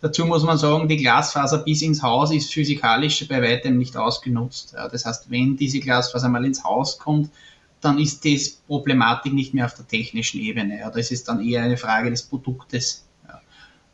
Dazu 0.00 0.24
muss 0.24 0.44
man 0.44 0.56
sagen, 0.56 0.88
die 0.88 0.96
Glasfaser 0.96 1.58
bis 1.58 1.82
ins 1.82 2.02
Haus 2.02 2.32
ist 2.32 2.52
physikalisch 2.52 3.26
bei 3.26 3.42
weitem 3.42 3.78
nicht 3.78 3.96
ausgenutzt. 3.96 4.74
Das 4.74 5.04
heißt, 5.04 5.28
wenn 5.30 5.56
diese 5.56 5.80
Glasfaser 5.80 6.28
mal 6.28 6.44
ins 6.44 6.62
Haus 6.62 6.98
kommt, 6.98 7.30
dann 7.80 7.98
ist 7.98 8.24
das 8.24 8.48
Problematik 8.48 9.32
nicht 9.32 9.54
mehr 9.54 9.66
auf 9.66 9.74
der 9.74 9.88
technischen 9.88 10.40
Ebene. 10.40 10.88
Das 10.94 11.10
ist 11.10 11.26
dann 11.26 11.44
eher 11.44 11.62
eine 11.62 11.76
Frage 11.76 12.10
des 12.10 12.22
Produktes 12.22 13.07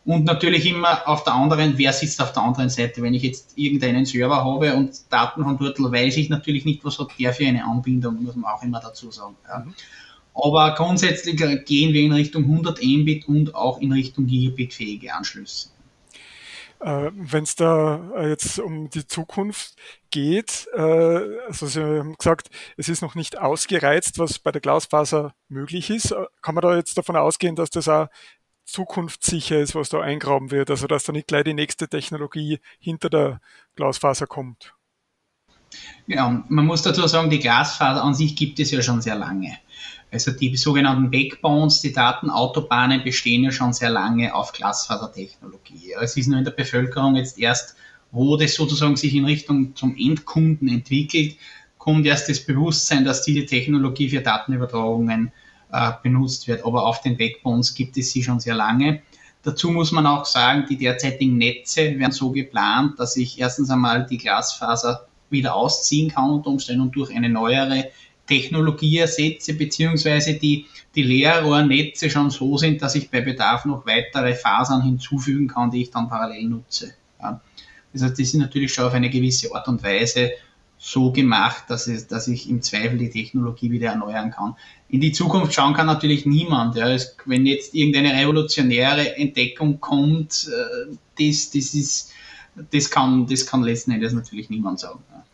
und 0.04 0.24
natürlich 0.24 0.66
immer 0.66 1.08
auf 1.08 1.24
der 1.24 1.34
anderen, 1.34 1.78
wer 1.78 1.92
sitzt 1.92 2.20
auf 2.20 2.32
der 2.32 2.42
anderen 2.42 2.68
Seite? 2.68 3.02
Wenn 3.02 3.14
ich 3.14 3.22
jetzt 3.22 3.56
irgendeinen 3.56 4.04
Server 4.04 4.44
habe 4.44 4.74
und 4.74 4.92
Daten 5.10 5.42
von 5.42 5.56
dort, 5.56 5.78
weiß 5.78 6.16
ich 6.18 6.28
natürlich 6.28 6.64
nicht, 6.64 6.84
was 6.84 6.98
hat 6.98 7.08
der 7.18 7.32
für 7.32 7.46
eine 7.46 7.64
Anbindung, 7.64 8.22
muss 8.22 8.36
man 8.36 8.52
auch 8.52 8.62
immer 8.62 8.80
dazu 8.80 9.10
sagen. 9.10 9.36
Ja. 9.48 9.60
Mhm. 9.60 9.74
Aber 10.34 10.74
grundsätzlich 10.74 11.36
gehen 11.64 11.92
wir 11.92 12.02
in 12.02 12.12
Richtung 12.12 12.42
100 12.42 12.82
Mbit 12.82 13.28
und 13.28 13.54
auch 13.54 13.80
in 13.80 13.92
Richtung 13.92 14.26
Gigabit-fähige 14.26 15.14
Anschlüsse. 15.14 15.68
Äh, 16.80 17.12
Wenn 17.14 17.44
es 17.44 17.54
da 17.54 18.10
äh, 18.16 18.28
jetzt 18.28 18.58
um 18.58 18.90
die 18.90 19.06
Zukunft 19.06 19.74
geht, 20.10 20.68
äh, 20.74 20.80
also 21.46 21.66
Sie 21.66 21.80
haben 21.80 22.14
gesagt, 22.18 22.50
es 22.76 22.88
ist 22.88 23.00
noch 23.00 23.14
nicht 23.14 23.38
ausgereizt, 23.38 24.18
was 24.18 24.38
bei 24.38 24.52
der 24.52 24.60
Glasfaser 24.60 25.34
möglich 25.48 25.88
ist. 25.88 26.14
Kann 26.42 26.54
man 26.54 26.62
da 26.62 26.76
jetzt 26.76 26.98
davon 26.98 27.16
ausgehen, 27.16 27.56
dass 27.56 27.70
das 27.70 27.88
auch 27.88 28.08
zukunftssicher 28.64 29.60
ist, 29.60 29.74
was 29.74 29.88
da 29.88 30.00
eingraben 30.00 30.50
wird, 30.50 30.70
also 30.70 30.86
dass 30.86 31.04
da 31.04 31.12
nicht 31.12 31.28
gleich 31.28 31.44
die 31.44 31.54
nächste 31.54 31.88
Technologie 31.88 32.60
hinter 32.78 33.10
der 33.10 33.40
Glasfaser 33.76 34.26
kommt. 34.26 34.74
Genau, 36.06 36.42
man 36.48 36.66
muss 36.66 36.82
dazu 36.82 37.06
sagen, 37.06 37.30
die 37.30 37.40
Glasfaser 37.40 38.02
an 38.02 38.14
sich 38.14 38.36
gibt 38.36 38.60
es 38.60 38.70
ja 38.70 38.80
schon 38.80 39.02
sehr 39.02 39.16
lange. 39.16 39.58
Also 40.12 40.30
die 40.30 40.56
sogenannten 40.56 41.10
Backbones, 41.10 41.80
die 41.80 41.92
Datenautobahnen 41.92 43.02
bestehen 43.02 43.42
ja 43.42 43.50
schon 43.50 43.72
sehr 43.72 43.90
lange 43.90 44.32
auf 44.32 44.52
Glasfasertechnologie. 44.52 45.94
Es 46.00 46.16
ist 46.16 46.28
nur 46.28 46.38
in 46.38 46.44
der 46.44 46.52
Bevölkerung 46.52 47.16
jetzt 47.16 47.38
erst, 47.38 47.74
wo 48.12 48.36
das 48.36 48.54
sozusagen 48.54 48.96
sich 48.96 49.14
in 49.14 49.24
Richtung 49.24 49.74
zum 49.74 49.96
Endkunden 49.98 50.68
entwickelt, 50.68 51.36
kommt 51.78 52.06
erst 52.06 52.28
das 52.28 52.46
Bewusstsein, 52.46 53.04
dass 53.04 53.22
diese 53.22 53.44
Technologie 53.44 54.08
für 54.08 54.20
Datenübertragungen 54.20 55.32
benutzt 56.02 56.46
wird. 56.48 56.64
Aber 56.64 56.86
auf 56.86 57.00
den 57.00 57.16
Backbones 57.16 57.74
gibt 57.74 57.96
es 57.96 58.12
sie 58.12 58.22
schon 58.22 58.40
sehr 58.40 58.54
lange. 58.54 59.02
Dazu 59.42 59.70
muss 59.70 59.92
man 59.92 60.06
auch 60.06 60.24
sagen, 60.24 60.64
die 60.68 60.78
derzeitigen 60.78 61.36
Netze 61.36 61.98
werden 61.98 62.12
so 62.12 62.30
geplant, 62.30 62.98
dass 62.98 63.16
ich 63.16 63.38
erstens 63.38 63.70
einmal 63.70 64.06
die 64.06 64.18
Glasfaser 64.18 65.06
wieder 65.28 65.54
ausziehen 65.54 66.10
kann 66.10 66.30
unter 66.30 66.50
Umständen 66.50 66.82
und 66.82 66.96
durch 66.96 67.14
eine 67.14 67.28
neuere 67.28 67.90
Technologie 68.26 68.98
ersetze, 68.98 69.52
beziehungsweise 69.54 70.34
die, 70.34 70.66
die 70.94 71.02
Leerrohrnetze 71.02 72.08
schon 72.08 72.30
so 72.30 72.56
sind, 72.56 72.80
dass 72.80 72.94
ich 72.94 73.10
bei 73.10 73.20
Bedarf 73.20 73.66
noch 73.66 73.84
weitere 73.86 74.34
Fasern 74.34 74.82
hinzufügen 74.82 75.48
kann, 75.48 75.70
die 75.70 75.82
ich 75.82 75.90
dann 75.90 76.08
parallel 76.08 76.44
nutze. 76.44 76.94
Ja. 77.20 77.40
Das 77.92 78.02
heißt, 78.02 78.18
die 78.18 78.24
sind 78.24 78.40
natürlich 78.40 78.72
schon 78.72 78.86
auf 78.86 78.94
eine 78.94 79.10
gewisse 79.10 79.54
Art 79.54 79.68
und 79.68 79.82
Weise 79.82 80.32
so 80.86 81.12
gemacht, 81.12 81.64
dass, 81.68 81.86
es, 81.86 82.08
dass 82.08 82.28
ich 82.28 82.46
im 82.50 82.60
Zweifel 82.60 82.98
die 82.98 83.08
Technologie 83.08 83.70
wieder 83.70 83.88
erneuern 83.88 84.30
kann. 84.30 84.54
In 84.90 85.00
die 85.00 85.12
Zukunft 85.12 85.54
schauen 85.54 85.72
kann 85.72 85.86
natürlich 85.86 86.26
niemand. 86.26 86.76
Ja. 86.76 86.90
Es, 86.90 87.16
wenn 87.24 87.46
jetzt 87.46 87.74
irgendeine 87.74 88.12
revolutionäre 88.12 89.16
Entdeckung 89.16 89.80
kommt, 89.80 90.46
äh, 90.46 90.94
das, 91.18 91.50
das, 91.52 91.72
ist, 91.72 92.12
das, 92.70 92.90
kann, 92.90 93.26
das 93.26 93.46
kann 93.46 93.62
letzten 93.62 93.92
Endes 93.92 94.12
natürlich 94.12 94.50
niemand 94.50 94.78
sagen. 94.78 95.02
Ja. 95.10 95.24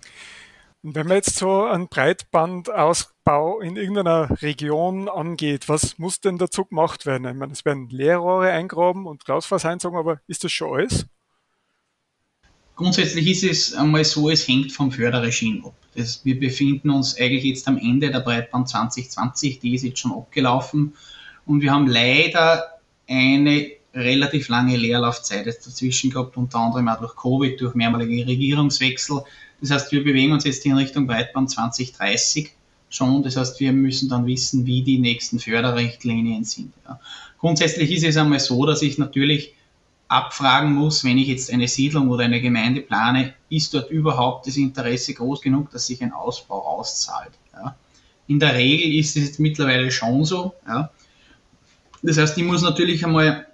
Wenn 0.82 1.08
man 1.08 1.16
jetzt 1.16 1.34
so 1.34 1.64
einen 1.64 1.88
Breitbandausbau 1.88 3.58
in 3.58 3.74
irgendeiner 3.74 4.40
Region 4.42 5.08
angeht, 5.08 5.68
was 5.68 5.98
muss 5.98 6.20
denn 6.20 6.38
dazu 6.38 6.64
gemacht 6.64 7.06
werden? 7.06 7.26
Ich 7.26 7.34
meine, 7.34 7.52
es 7.52 7.64
werden 7.64 7.88
Leerrohre 7.90 8.52
eingraben 8.52 9.04
und 9.04 9.24
Glasfaser 9.24 9.76
aber 9.82 10.20
ist 10.28 10.44
das 10.44 10.52
schon 10.52 10.78
alles? 10.78 11.06
Grundsätzlich 12.80 13.26
ist 13.26 13.44
es 13.44 13.74
einmal 13.74 14.06
so, 14.06 14.30
es 14.30 14.48
hängt 14.48 14.72
vom 14.72 14.90
Förderregime 14.90 15.66
ab. 15.66 15.74
Das, 15.94 16.24
wir 16.24 16.40
befinden 16.40 16.88
uns 16.88 17.14
eigentlich 17.14 17.44
jetzt 17.44 17.68
am 17.68 17.76
Ende 17.76 18.10
der 18.10 18.20
Breitband 18.20 18.70
2020, 18.70 19.60
die 19.60 19.74
ist 19.74 19.84
jetzt 19.84 19.98
schon 19.98 20.12
abgelaufen 20.12 20.94
und 21.44 21.60
wir 21.60 21.72
haben 21.72 21.86
leider 21.86 22.80
eine 23.06 23.72
relativ 23.92 24.48
lange 24.48 24.78
Leerlaufzeit 24.78 25.46
dazwischen 25.46 26.08
gehabt, 26.08 26.38
unter 26.38 26.58
anderem 26.58 26.88
auch 26.88 27.00
durch 27.00 27.16
Covid, 27.16 27.60
durch 27.60 27.74
mehrmalige 27.74 28.26
Regierungswechsel. 28.26 29.24
Das 29.60 29.70
heißt, 29.70 29.92
wir 29.92 30.02
bewegen 30.02 30.32
uns 30.32 30.44
jetzt 30.44 30.64
in 30.64 30.72
Richtung 30.72 31.06
Breitband 31.06 31.50
2030 31.50 32.50
schon. 32.88 33.22
Das 33.22 33.36
heißt, 33.36 33.60
wir 33.60 33.74
müssen 33.74 34.08
dann 34.08 34.24
wissen, 34.24 34.64
wie 34.64 34.82
die 34.82 34.98
nächsten 34.98 35.38
Förderrichtlinien 35.38 36.44
sind. 36.44 36.72
Ja. 36.86 36.98
Grundsätzlich 37.40 37.90
ist 37.92 38.04
es 38.04 38.16
einmal 38.16 38.40
so, 38.40 38.64
dass 38.64 38.80
ich 38.80 38.96
natürlich 38.96 39.52
abfragen 40.10 40.74
muss, 40.74 41.04
wenn 41.04 41.18
ich 41.18 41.28
jetzt 41.28 41.52
eine 41.52 41.68
Siedlung 41.68 42.10
oder 42.10 42.24
eine 42.24 42.40
Gemeinde 42.40 42.80
plane, 42.80 43.32
ist 43.48 43.72
dort 43.74 43.90
überhaupt 43.90 44.46
das 44.46 44.56
Interesse 44.56 45.14
groß 45.14 45.40
genug, 45.40 45.70
dass 45.70 45.86
sich 45.86 46.02
ein 46.02 46.12
Ausbau 46.12 46.66
auszahlt. 46.66 47.30
Ja. 47.52 47.76
In 48.26 48.40
der 48.40 48.54
Regel 48.54 48.92
ist 48.98 49.16
es 49.16 49.38
mittlerweile 49.38 49.92
schon 49.92 50.24
so. 50.24 50.54
Ja. 50.66 50.90
Das 52.02 52.18
heißt, 52.18 52.36
ich 52.36 52.44
muss 52.44 52.62
natürlich 52.62 53.04
einmal 53.04 53.46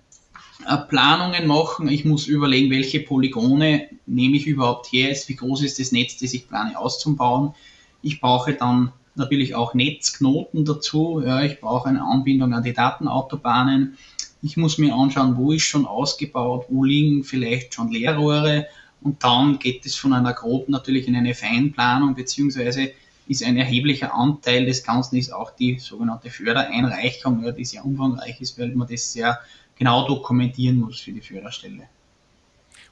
äh, 0.66 0.76
Planungen 0.88 1.46
machen, 1.46 1.88
ich 1.88 2.06
muss 2.06 2.26
überlegen, 2.26 2.70
welche 2.70 3.00
Polygone 3.00 3.90
nehme 4.06 4.36
ich 4.36 4.46
überhaupt 4.46 4.90
her, 4.92 5.14
wie 5.26 5.36
groß 5.36 5.62
ist 5.62 5.78
das 5.78 5.92
Netz, 5.92 6.16
das 6.16 6.32
ich 6.32 6.48
plane 6.48 6.78
auszubauen. 6.78 7.54
Ich 8.00 8.20
brauche 8.22 8.54
dann 8.54 8.92
natürlich 9.14 9.54
auch 9.54 9.74
Netzknoten 9.74 10.64
dazu, 10.64 11.22
ja, 11.22 11.42
ich 11.42 11.60
brauche 11.60 11.90
eine 11.90 12.02
Anbindung 12.02 12.54
an 12.54 12.62
die 12.62 12.72
Datenautobahnen, 12.72 13.98
ich 14.42 14.56
muss 14.56 14.78
mir 14.78 14.94
anschauen, 14.94 15.36
wo 15.36 15.52
ist 15.52 15.64
schon 15.64 15.86
ausgebaut, 15.86 16.66
wo 16.68 16.84
liegen 16.84 17.24
vielleicht 17.24 17.74
schon 17.74 17.90
Leerrohre 17.90 18.66
und 19.00 19.22
dann 19.22 19.58
geht 19.58 19.84
es 19.86 19.96
von 19.96 20.12
einer 20.12 20.32
groben 20.32 20.72
natürlich 20.72 21.08
in 21.08 21.16
eine 21.16 21.34
Feinplanung 21.34 22.14
beziehungsweise 22.14 22.92
ist 23.28 23.42
ein 23.42 23.56
erheblicher 23.56 24.14
Anteil 24.14 24.66
des 24.66 24.84
Ganzen 24.84 25.16
ist 25.16 25.32
auch 25.32 25.50
die 25.50 25.78
sogenannte 25.78 26.30
Fördereinreichung, 26.30 27.42
ja, 27.44 27.52
die 27.52 27.64
sehr 27.64 27.84
umfangreich 27.84 28.40
ist, 28.40 28.58
weil 28.58 28.74
man 28.74 28.86
das 28.88 29.12
sehr 29.12 29.40
genau 29.76 30.06
dokumentieren 30.06 30.78
muss 30.78 31.00
für 31.00 31.12
die 31.12 31.20
Förderstelle. 31.20 31.88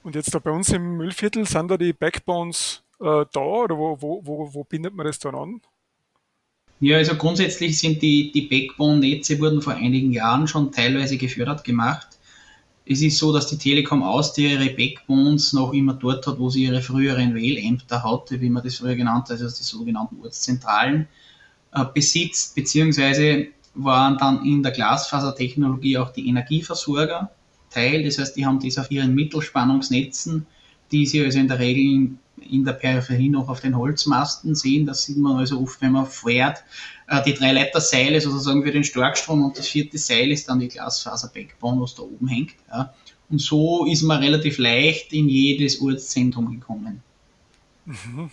Und 0.02 0.16
jetzt 0.16 0.34
da 0.34 0.38
bei 0.38 0.50
uns 0.50 0.70
im 0.70 0.96
Müllviertel 0.96 1.46
sind 1.46 1.70
da 1.70 1.76
die 1.76 1.92
Backbones 1.92 2.82
äh, 3.00 3.24
da 3.32 3.40
oder 3.40 3.78
wo, 3.78 4.00
wo, 4.00 4.20
wo, 4.24 4.52
wo 4.52 4.64
bindet 4.64 4.94
man 4.94 5.06
das 5.06 5.18
dann 5.18 5.34
an? 5.34 5.60
Ja, 6.80 6.96
also 6.96 7.14
grundsätzlich 7.14 7.78
sind 7.78 8.02
die, 8.02 8.32
die 8.32 8.42
Backbone-Netze 8.42 9.38
wurden 9.40 9.62
vor 9.62 9.74
einigen 9.74 10.12
Jahren 10.12 10.46
schon 10.48 10.72
teilweise 10.72 11.16
gefördert 11.16 11.64
gemacht. 11.64 12.08
Es 12.86 13.00
ist 13.00 13.16
so, 13.16 13.32
dass 13.32 13.46
die 13.46 13.56
Telekom 13.56 14.02
Austria 14.02 14.60
ihre 14.60 14.74
Backbones 14.74 15.54
noch 15.54 15.72
immer 15.72 15.94
dort 15.94 16.26
hat, 16.26 16.38
wo 16.38 16.50
sie 16.50 16.64
ihre 16.64 16.82
früheren 16.82 17.34
Wählämter 17.34 18.02
hatte, 18.02 18.40
wie 18.40 18.50
man 18.50 18.62
das 18.62 18.76
früher 18.76 18.96
genannt 18.96 19.30
hat, 19.30 19.40
also 19.40 19.46
die 19.46 19.62
sogenannten 19.62 20.20
Ortszentralen, 20.22 21.08
äh, 21.72 21.84
besitzt, 21.94 22.54
beziehungsweise 22.54 23.46
waren 23.74 24.18
dann 24.18 24.44
in 24.44 24.62
der 24.62 24.72
Glasfasertechnologie 24.72 25.98
auch 25.98 26.10
die 26.10 26.28
Energieversorger 26.28 27.30
Teil. 27.70 28.04
Das 28.04 28.18
heißt, 28.18 28.36
die 28.36 28.46
haben 28.46 28.60
das 28.60 28.78
auf 28.78 28.90
ihren 28.90 29.14
Mittelspannungsnetzen, 29.14 30.46
die 30.92 31.06
sie 31.06 31.24
also 31.24 31.38
in 31.38 31.48
der 31.48 31.58
Regel 31.58 32.10
in 32.50 32.64
der 32.64 32.72
Peripherie 32.72 33.28
noch 33.28 33.48
auf 33.48 33.60
den 33.60 33.76
Holzmasten 33.76 34.54
sehen. 34.54 34.86
Das 34.86 35.04
sieht 35.04 35.16
man 35.16 35.36
also 35.36 35.60
oft, 35.60 35.80
wenn 35.80 35.92
man 35.92 36.06
fährt. 36.06 36.62
Äh, 37.08 37.22
die 37.22 37.34
drei 37.34 37.52
Leiterseile 37.52 38.20
sozusagen 38.20 38.62
für 38.62 38.72
den 38.72 38.84
Starkstrom 38.84 39.44
und 39.44 39.58
das 39.58 39.68
vierte 39.68 39.98
Seil 39.98 40.30
ist 40.30 40.48
dann 40.48 40.60
die 40.60 40.68
Glasfaser-Backbone, 40.68 41.80
was 41.80 41.94
da 41.94 42.02
oben 42.02 42.28
hängt. 42.28 42.54
Und 43.30 43.40
so 43.40 43.86
ist 43.86 44.02
man 44.02 44.22
relativ 44.22 44.58
leicht 44.58 45.12
in 45.12 45.28
jedes 45.28 45.80
Ortszentrum 45.80 46.50
gekommen. 46.50 47.02
Mhm. 47.86 48.30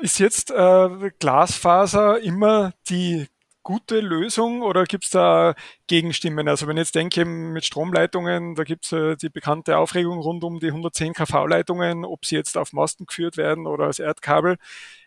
Ist 0.00 0.18
jetzt 0.18 0.50
äh, 0.50 1.10
Glasfaser 1.18 2.20
immer 2.20 2.72
die 2.88 3.26
gute 3.70 4.00
Lösung 4.00 4.62
oder 4.62 4.84
gibt 4.84 5.04
es 5.04 5.10
da 5.10 5.54
Gegenstimmen? 5.86 6.48
Also 6.48 6.66
wenn 6.66 6.76
ich 6.76 6.80
jetzt 6.80 6.96
denke 6.96 7.24
mit 7.24 7.64
Stromleitungen, 7.64 8.56
da 8.56 8.64
gibt 8.64 8.86
es 8.86 8.92
äh, 8.92 9.16
die 9.16 9.28
bekannte 9.28 9.78
Aufregung 9.78 10.18
rund 10.18 10.42
um 10.42 10.58
die 10.58 10.66
110 10.66 11.14
kV-Leitungen, 11.14 12.04
ob 12.04 12.26
sie 12.26 12.34
jetzt 12.34 12.58
auf 12.58 12.72
Masten 12.72 13.06
geführt 13.06 13.36
werden 13.36 13.68
oder 13.68 13.84
als 13.84 14.00
Erdkabel. 14.00 14.56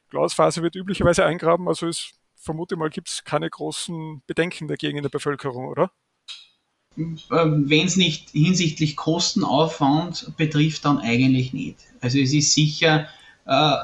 Glasfaser 0.10 0.62
wird 0.63 0.77
üblicherweise 0.77 1.25
eingraben, 1.25 1.67
also 1.67 1.88
ist, 1.88 2.13
vermute 2.38 2.77
mal, 2.77 2.89
gibt 2.89 3.10
es 3.10 3.25
keine 3.25 3.50
großen 3.50 4.22
Bedenken 4.27 4.70
dagegen 4.70 4.96
in 4.96 5.03
der 5.03 5.10
Bevölkerung, 5.10 5.67
oder? 5.67 5.91
Ähm, 6.98 7.20
Wenn 7.70 7.86
es 7.86 7.98
nicht 7.98 8.29
hinsichtlich 8.29 8.96
Kostenaufwand 8.96 10.38
betrifft, 10.38 10.86
dann 10.86 11.00
eigentlich 11.00 11.51
nicht. 11.51 11.79
Also 12.00 12.17
es 12.17 12.32
ist 12.34 12.53
sicher, 12.53 13.10
äh, 13.46 13.75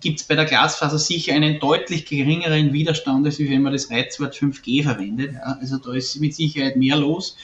gibt 0.00 0.20
es 0.20 0.26
bei 0.26 0.34
der 0.34 0.44
Glasfaser 0.44 0.98
sicher 0.98 1.34
einen 1.34 1.60
deutlich 1.60 2.06
geringeren 2.06 2.72
Widerstand, 2.72 3.26
als 3.26 3.38
wenn 3.38 3.62
man 3.62 3.72
das 3.72 3.90
Reizwort 3.90 4.34
5G 4.34 4.82
verwendet. 4.82 5.34
Ja, 5.34 5.56
also 5.60 5.78
da 5.78 5.92
ist 5.92 6.20
mit 6.20 6.34
Sicherheit 6.34 6.76
mehr 6.76 6.96
los. 6.96 7.36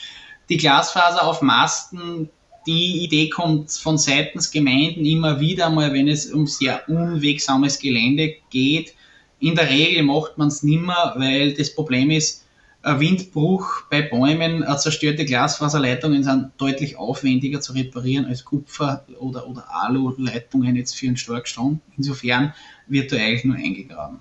Die 0.49 0.57
Glasfaser 0.57 1.25
auf 1.25 1.41
Masten, 1.41 2.29
die 2.67 3.03
Idee 3.03 3.29
kommt 3.29 3.71
von 3.71 3.97
seitens 3.97 4.51
Gemeinden 4.51 5.05
immer 5.05 5.39
wieder 5.39 5.69
mal, 5.69 5.93
wenn 5.93 6.07
es 6.07 6.31
um 6.31 6.45
sehr 6.45 6.87
unwegsames 6.87 7.79
Gelände 7.79 8.35
geht. 8.49 8.93
In 9.39 9.55
der 9.55 9.69
Regel 9.69 10.03
macht 10.03 10.37
man 10.37 10.49
es 10.49 10.61
nimmer, 10.61 11.13
weil 11.17 11.53
das 11.53 11.73
Problem 11.73 12.11
ist, 12.11 12.45
Windbruch 12.83 13.83
bei 13.89 14.01
Bäumen, 14.01 14.65
zerstörte 14.77 15.25
Glasfaserleitungen 15.25 16.23
sind 16.23 16.51
deutlich 16.57 16.97
aufwendiger 16.97 17.61
zu 17.61 17.73
reparieren 17.73 18.25
als 18.25 18.43
Kupfer- 18.43 19.05
oder, 19.19 19.47
oder 19.47 19.65
Alu-Leitungen 19.69 20.75
jetzt 20.75 20.95
für 20.95 21.07
einen 21.07 21.17
Starkstrom. 21.17 21.79
Insofern 21.97 22.53
wird 22.87 23.11
da 23.11 23.17
eigentlich 23.17 23.45
nur 23.45 23.55
eingegraben. 23.55 24.19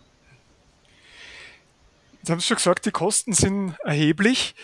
Jetzt 2.18 2.30
haben 2.30 2.40
Sie 2.40 2.46
schon 2.46 2.56
gesagt, 2.58 2.84
die 2.84 2.90
Kosten 2.90 3.32
sind 3.32 3.76
erheblich. 3.82 4.54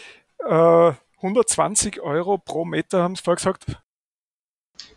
Äh, 0.47 0.93
120 1.17 2.03
Euro 2.03 2.37
pro 2.37 2.67
Meter 2.67 3.03
haben 3.03 3.17
Sie 3.17 3.23
vorher 3.23 3.37
gesagt. 3.37 3.81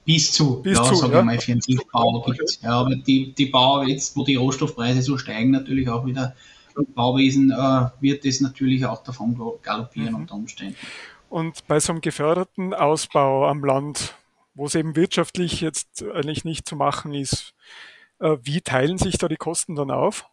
Bis 0.03 0.33
zu, 0.33 0.61
Bis 0.61 0.77
ja, 0.77 0.83
zu, 0.83 0.95
ja. 1.07 1.19
ich 1.19 1.25
mal, 1.25 1.39
für 1.39 1.51
einen 1.53 1.61
Tiefbau 1.61 2.21
gibt 2.21 2.59
Ja, 2.61 2.81
aber 2.81 2.95
die, 2.95 3.33
die 3.33 3.45
Bau, 3.45 3.83
jetzt 3.83 4.17
wo 4.17 4.25
die 4.25 4.35
Rohstoffpreise 4.35 5.01
so 5.01 5.17
steigen, 5.17 5.51
natürlich 5.51 5.87
auch 5.87 6.05
wieder 6.05 6.35
Bauwesen 6.95 7.51
äh, 7.51 7.89
wird 7.99 8.25
das 8.25 8.41
natürlich 8.41 8.85
auch 8.85 9.03
davon 9.03 9.39
galoppieren 9.61 10.13
Mhm. 10.13 10.21
unter 10.21 10.35
Umständen. 10.35 10.75
Und 11.29 11.67
bei 11.67 11.79
so 11.79 11.93
einem 11.93 12.01
geförderten 12.01 12.73
Ausbau 12.73 13.47
am 13.47 13.63
Land, 13.63 14.15
wo 14.55 14.65
es 14.65 14.75
eben 14.75 14.95
wirtschaftlich 14.95 15.61
jetzt 15.61 16.03
eigentlich 16.03 16.43
nicht 16.43 16.67
zu 16.67 16.75
machen 16.75 17.13
ist, 17.13 17.53
äh, 18.19 18.37
wie 18.41 18.61
teilen 18.61 18.97
sich 18.97 19.17
da 19.17 19.27
die 19.27 19.35
Kosten 19.37 19.75
dann 19.75 19.91
auf? 19.91 20.25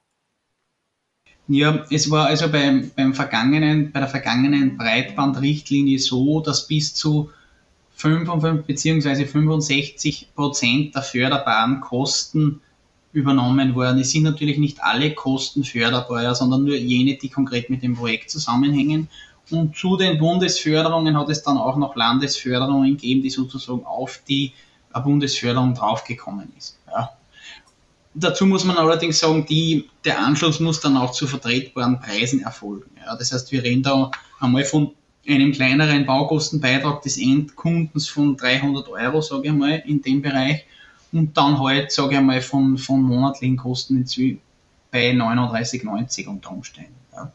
Ja, 1.49 1.85
es 1.90 2.11
war 2.11 2.26
also 2.26 2.50
beim, 2.50 2.90
beim 2.97 3.14
vergangenen, 3.14 3.93
bei 3.93 4.00
der 4.00 4.09
vergangenen 4.09 4.76
Breitbandrichtlinie 4.76 5.99
so, 5.99 6.40
dass 6.40 6.66
bis 6.66 6.95
zu 6.95 7.31
55 7.95 8.66
bzw. 8.66 9.26
65 9.26 10.35
Prozent 10.35 10.95
der 10.95 11.02
förderbaren 11.02 11.81
Kosten 11.81 12.61
übernommen 13.16 13.75
worden. 13.75 13.99
Es 13.99 14.11
sind 14.11 14.25
natürlich 14.25 14.58
nicht 14.58 14.82
alle 14.82 15.14
Kosten 15.14 15.64
förderbar, 15.64 16.35
sondern 16.35 16.64
nur 16.64 16.76
jene, 16.76 17.16
die 17.16 17.30
konkret 17.30 17.70
mit 17.70 17.82
dem 17.82 17.96
Projekt 17.96 18.30
zusammenhängen. 18.30 19.08
Und 19.50 19.75
zu 19.75 19.96
den 19.96 20.18
Bundesförderungen 20.18 21.16
hat 21.18 21.30
es 21.30 21.42
dann 21.42 21.56
auch 21.56 21.76
noch 21.76 21.96
Landesförderungen 21.96 22.90
gegeben, 22.90 23.23
die 23.23 23.30
sozusagen 23.30 23.87
auf 23.87 24.20
die 24.28 24.52
äh, 24.94 25.00
Bundesförderung 25.00 25.75
draufgekommen 25.75 26.52
ist. 26.58 26.78
Ja. 26.88 27.11
Dazu 28.12 28.44
muss 28.44 28.64
man 28.64 28.76
allerdings 28.76 29.18
sagen, 29.18 29.46
die, 29.46 29.88
der 30.04 30.18
Anschluss 30.18 30.61
muss 30.61 30.80
dann 30.80 30.99
auch 30.99 31.12
zu 31.12 31.26
vertretbaren 31.26 31.99
Preisen 32.00 32.42
erfolgen. 32.42 32.90
Ja. 33.02 33.16
Das 33.16 33.32
heißt, 33.32 33.50
wir 33.50 33.62
reden 33.62 33.82
da 33.82 34.11
einmal 34.40 34.64
von 34.64 34.92
einem 35.26 35.52
kleineren 35.52 36.04
Baukostenbeitrag 36.04 37.00
des 37.00 37.16
Endkundens 37.16 38.08
von 38.08 38.37
300 38.37 38.88
Euro, 38.88 39.23
sage 39.23 39.49
ich 39.49 39.54
mal, 39.54 39.82
in 39.87 40.02
dem 40.02 40.20
Bereich. 40.20 40.66
Und 41.13 41.37
dann 41.37 41.59
halt, 41.61 41.93
sage 41.93 42.17
ich 42.17 42.21
mal, 42.21 42.41
von, 42.41 42.79
von 42.79 43.03
monatlichen 43.03 43.57
Kosten 43.57 43.97
in 43.97 44.41
bei 44.91 45.11
39,90 45.11 46.27
unter 46.27 46.51
Umständen. 46.53 46.95
Ja. 47.13 47.33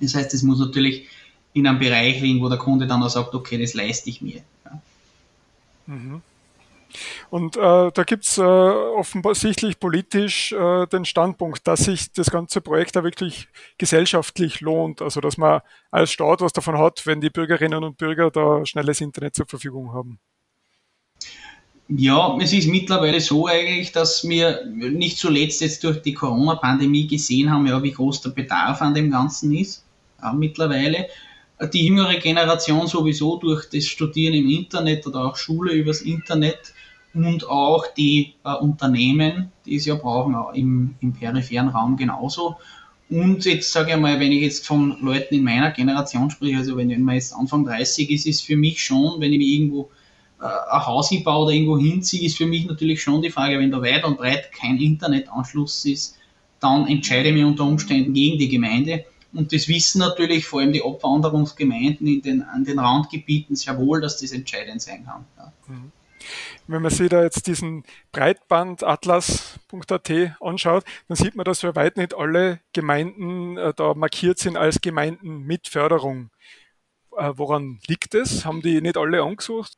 Das 0.00 0.14
heißt, 0.14 0.34
es 0.34 0.42
muss 0.42 0.58
natürlich 0.58 1.08
in 1.52 1.66
einem 1.66 1.78
Bereich 1.78 2.20
liegen, 2.20 2.42
wo 2.42 2.48
der 2.48 2.58
Kunde 2.58 2.86
dann 2.86 3.02
auch 3.02 3.10
sagt, 3.10 3.34
okay, 3.34 3.58
das 3.58 3.74
leiste 3.74 4.10
ich 4.10 4.22
mir. 4.22 4.42
Ja. 4.64 4.80
Mhm. 5.86 6.22
Und 7.30 7.56
äh, 7.56 7.90
da 7.92 8.04
gibt 8.04 8.24
es 8.24 8.38
äh, 8.38 8.42
offensichtlich 8.42 9.80
politisch 9.80 10.52
äh, 10.52 10.86
den 10.86 11.04
Standpunkt, 11.04 11.66
dass 11.66 11.84
sich 11.84 12.12
das 12.12 12.30
ganze 12.30 12.60
Projekt 12.60 12.96
da 12.96 13.04
wirklich 13.04 13.48
gesellschaftlich 13.78 14.60
lohnt. 14.60 15.00
Also 15.00 15.20
dass 15.20 15.38
man 15.38 15.62
als 15.90 16.12
Staat 16.12 16.40
was 16.40 16.52
davon 16.52 16.76
hat, 16.76 17.06
wenn 17.06 17.20
die 17.20 17.30
Bürgerinnen 17.30 17.84
und 17.84 17.96
Bürger 17.96 18.30
da 18.30 18.66
schnelles 18.66 19.00
Internet 19.00 19.34
zur 19.34 19.46
Verfügung 19.46 19.92
haben. 19.92 20.18
Ja, 21.96 22.38
es 22.40 22.52
ist 22.52 22.68
mittlerweile 22.68 23.20
so 23.20 23.46
eigentlich, 23.46 23.92
dass 23.92 24.26
wir 24.26 24.64
nicht 24.66 25.18
zuletzt 25.18 25.60
jetzt 25.60 25.84
durch 25.84 26.00
die 26.00 26.14
Corona-Pandemie 26.14 27.06
gesehen 27.06 27.50
haben, 27.50 27.66
ja, 27.66 27.82
wie 27.82 27.90
groß 27.90 28.22
der 28.22 28.30
Bedarf 28.30 28.80
an 28.80 28.94
dem 28.94 29.10
Ganzen 29.10 29.54
ist. 29.54 29.84
Ja, 30.22 30.32
mittlerweile. 30.32 31.08
Die 31.72 31.86
jüngere 31.86 32.14
Generation 32.14 32.86
sowieso 32.86 33.36
durch 33.36 33.68
das 33.68 33.86
Studieren 33.86 34.34
im 34.34 34.48
Internet 34.48 35.06
oder 35.06 35.26
auch 35.26 35.36
Schule 35.36 35.72
übers 35.72 36.00
Internet 36.00 36.72
und 37.14 37.46
auch 37.46 37.86
die 37.88 38.34
äh, 38.44 38.54
Unternehmen, 38.54 39.52
die 39.66 39.76
es 39.76 39.84
ja 39.84 39.94
brauchen, 39.94 40.34
auch 40.34 40.54
im, 40.54 40.94
im 41.00 41.12
peripheren 41.12 41.68
Raum 41.68 41.96
genauso. 41.96 42.56
Und 43.10 43.44
jetzt 43.44 43.70
sage 43.70 43.92
ich 43.92 43.96
mal, 43.98 44.18
wenn 44.18 44.32
ich 44.32 44.42
jetzt 44.42 44.66
von 44.66 44.96
Leuten 45.02 45.34
in 45.34 45.44
meiner 45.44 45.70
Generation 45.70 46.30
spreche, 46.30 46.56
also 46.56 46.76
wenn 46.78 47.02
man 47.02 47.16
jetzt 47.16 47.34
Anfang 47.34 47.66
30 47.66 48.10
ist, 48.10 48.26
ist 48.26 48.42
für 48.42 48.56
mich 48.56 48.82
schon, 48.82 49.20
wenn 49.20 49.32
ich 49.32 49.38
mich 49.38 49.48
irgendwo 49.48 49.90
ein 50.42 50.86
Haus 50.86 51.08
hinbaue 51.08 51.44
oder 51.44 51.52
irgendwo 51.52 51.78
hinziehe, 51.78 52.26
ist 52.26 52.36
für 52.36 52.46
mich 52.46 52.66
natürlich 52.66 53.02
schon 53.02 53.22
die 53.22 53.30
Frage, 53.30 53.58
wenn 53.58 53.70
da 53.70 53.80
weit 53.80 54.04
und 54.04 54.18
breit 54.18 54.52
kein 54.52 54.78
Internetanschluss 54.78 55.84
ist, 55.84 56.18
dann 56.60 56.86
entscheide 56.86 57.28
ich 57.28 57.34
mich 57.34 57.44
unter 57.44 57.64
Umständen 57.64 58.12
gegen 58.12 58.38
die 58.38 58.48
Gemeinde. 58.48 59.04
Und 59.32 59.52
das 59.52 59.68
wissen 59.68 60.00
natürlich 60.00 60.46
vor 60.46 60.60
allem 60.60 60.72
die 60.72 60.84
Abwanderungsgemeinden 60.84 62.06
in 62.06 62.22
den, 62.22 62.42
an 62.42 62.64
den 62.64 62.78
Randgebieten 62.78 63.56
sehr 63.56 63.78
wohl, 63.78 64.00
dass 64.00 64.20
das 64.20 64.32
entscheidend 64.32 64.82
sein 64.82 65.04
kann. 65.04 65.24
Ja. 65.38 65.52
Wenn 66.66 66.82
man 66.82 66.90
sich 66.90 67.08
da 67.08 67.22
jetzt 67.22 67.46
diesen 67.46 67.84
Breitbandatlas.at 68.12 70.10
anschaut, 70.40 70.84
dann 71.08 71.16
sieht 71.16 71.34
man, 71.34 71.44
dass 71.44 71.60
für 71.60 71.74
weit 71.74 71.96
nicht 71.96 72.14
alle 72.14 72.60
Gemeinden 72.72 73.56
äh, 73.56 73.72
da 73.74 73.94
markiert 73.94 74.38
sind 74.38 74.56
als 74.56 74.80
Gemeinden 74.80 75.40
mit 75.40 75.66
Förderung. 75.68 76.30
Äh, 77.16 77.32
woran 77.34 77.80
liegt 77.86 78.14
es? 78.14 78.44
Haben 78.44 78.62
die 78.62 78.80
nicht 78.80 78.96
alle 78.96 79.22
angesucht? 79.22 79.76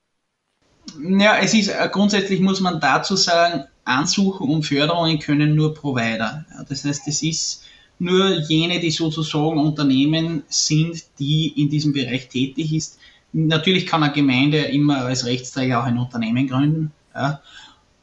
Ja, 1.18 1.38
es 1.38 1.54
ist 1.54 1.68
äh, 1.68 1.88
grundsätzlich 1.90 2.40
muss 2.40 2.60
man 2.60 2.80
dazu 2.80 3.16
sagen, 3.16 3.64
Ansuchen 3.84 4.48
um 4.48 4.62
Förderungen 4.62 5.18
können 5.18 5.54
nur 5.54 5.74
Provider. 5.74 6.44
Das 6.68 6.84
heißt, 6.84 7.06
es 7.06 7.22
ist 7.22 7.64
nur 7.98 8.40
jene, 8.48 8.80
die 8.80 8.90
sozusagen 8.90 9.58
Unternehmen 9.58 10.42
sind, 10.48 11.04
die 11.18 11.48
in 11.60 11.68
diesem 11.68 11.92
Bereich 11.92 12.28
tätig 12.28 12.72
ist. 12.72 12.98
Natürlich 13.32 13.86
kann 13.86 14.02
eine 14.02 14.12
Gemeinde 14.12 14.58
immer 14.58 15.04
als 15.04 15.26
Rechtsträger 15.26 15.80
auch 15.80 15.84
ein 15.84 15.98
Unternehmen 15.98 16.46
gründen, 16.46 16.92
ja, 17.14 17.40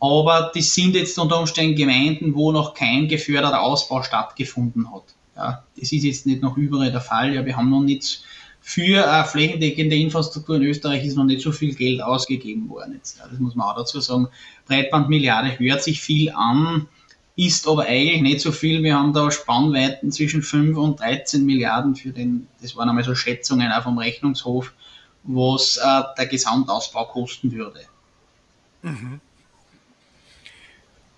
aber 0.01 0.51
das 0.53 0.73
sind 0.73 0.95
jetzt 0.95 1.17
unter 1.19 1.39
Umständen 1.39 1.75
Gemeinden, 1.75 2.35
wo 2.35 2.51
noch 2.51 2.73
kein 2.73 3.07
geförderter 3.07 3.61
Ausbau 3.61 4.01
stattgefunden 4.01 4.91
hat. 4.91 5.03
Ja, 5.35 5.63
das 5.79 5.91
ist 5.91 6.03
jetzt 6.03 6.25
nicht 6.25 6.41
noch 6.41 6.57
überall 6.57 6.91
der 6.91 7.01
Fall. 7.01 7.33
Ja, 7.33 7.45
wir 7.45 7.55
haben 7.55 7.69
noch 7.69 7.81
nicht 7.81 8.23
für 8.61 9.11
eine 9.11 9.25
flächendeckende 9.25 9.95
Infrastruktur 9.95 10.57
in 10.57 10.63
Österreich 10.63 11.03
ist 11.03 11.15
noch 11.15 11.25
nicht 11.25 11.41
so 11.41 11.51
viel 11.51 11.73
Geld 11.73 12.01
ausgegeben 12.01 12.69
worden. 12.69 12.93
Jetzt. 12.93 13.17
Ja, 13.17 13.27
das 13.27 13.39
muss 13.39 13.55
man 13.55 13.67
auch 13.67 13.75
dazu 13.75 13.99
sagen. 13.99 14.27
Breitbandmilliarde 14.67 15.57
hört 15.57 15.83
sich 15.83 15.99
viel 16.01 16.31
an, 16.31 16.87
ist 17.35 17.67
aber 17.67 17.83
eigentlich 17.83 18.21
nicht 18.21 18.41
so 18.41 18.51
viel. 18.51 18.83
Wir 18.83 18.95
haben 18.95 19.13
da 19.13 19.31
Spannweiten 19.31 20.11
zwischen 20.11 20.43
5 20.43 20.77
und 20.77 20.99
13 20.99 21.43
Milliarden 21.43 21.95
für 21.95 22.11
den, 22.11 22.47
das 22.61 22.75
waren 22.75 22.87
einmal 22.87 23.03
so 23.03 23.15
Schätzungen 23.15 23.71
auch 23.71 23.83
vom 23.83 23.97
Rechnungshof, 23.97 24.71
was 25.23 25.77
äh, 25.77 26.03
der 26.17 26.27
Gesamtausbau 26.27 27.05
kosten 27.05 27.51
würde. 27.51 27.81
Mhm. 28.83 29.19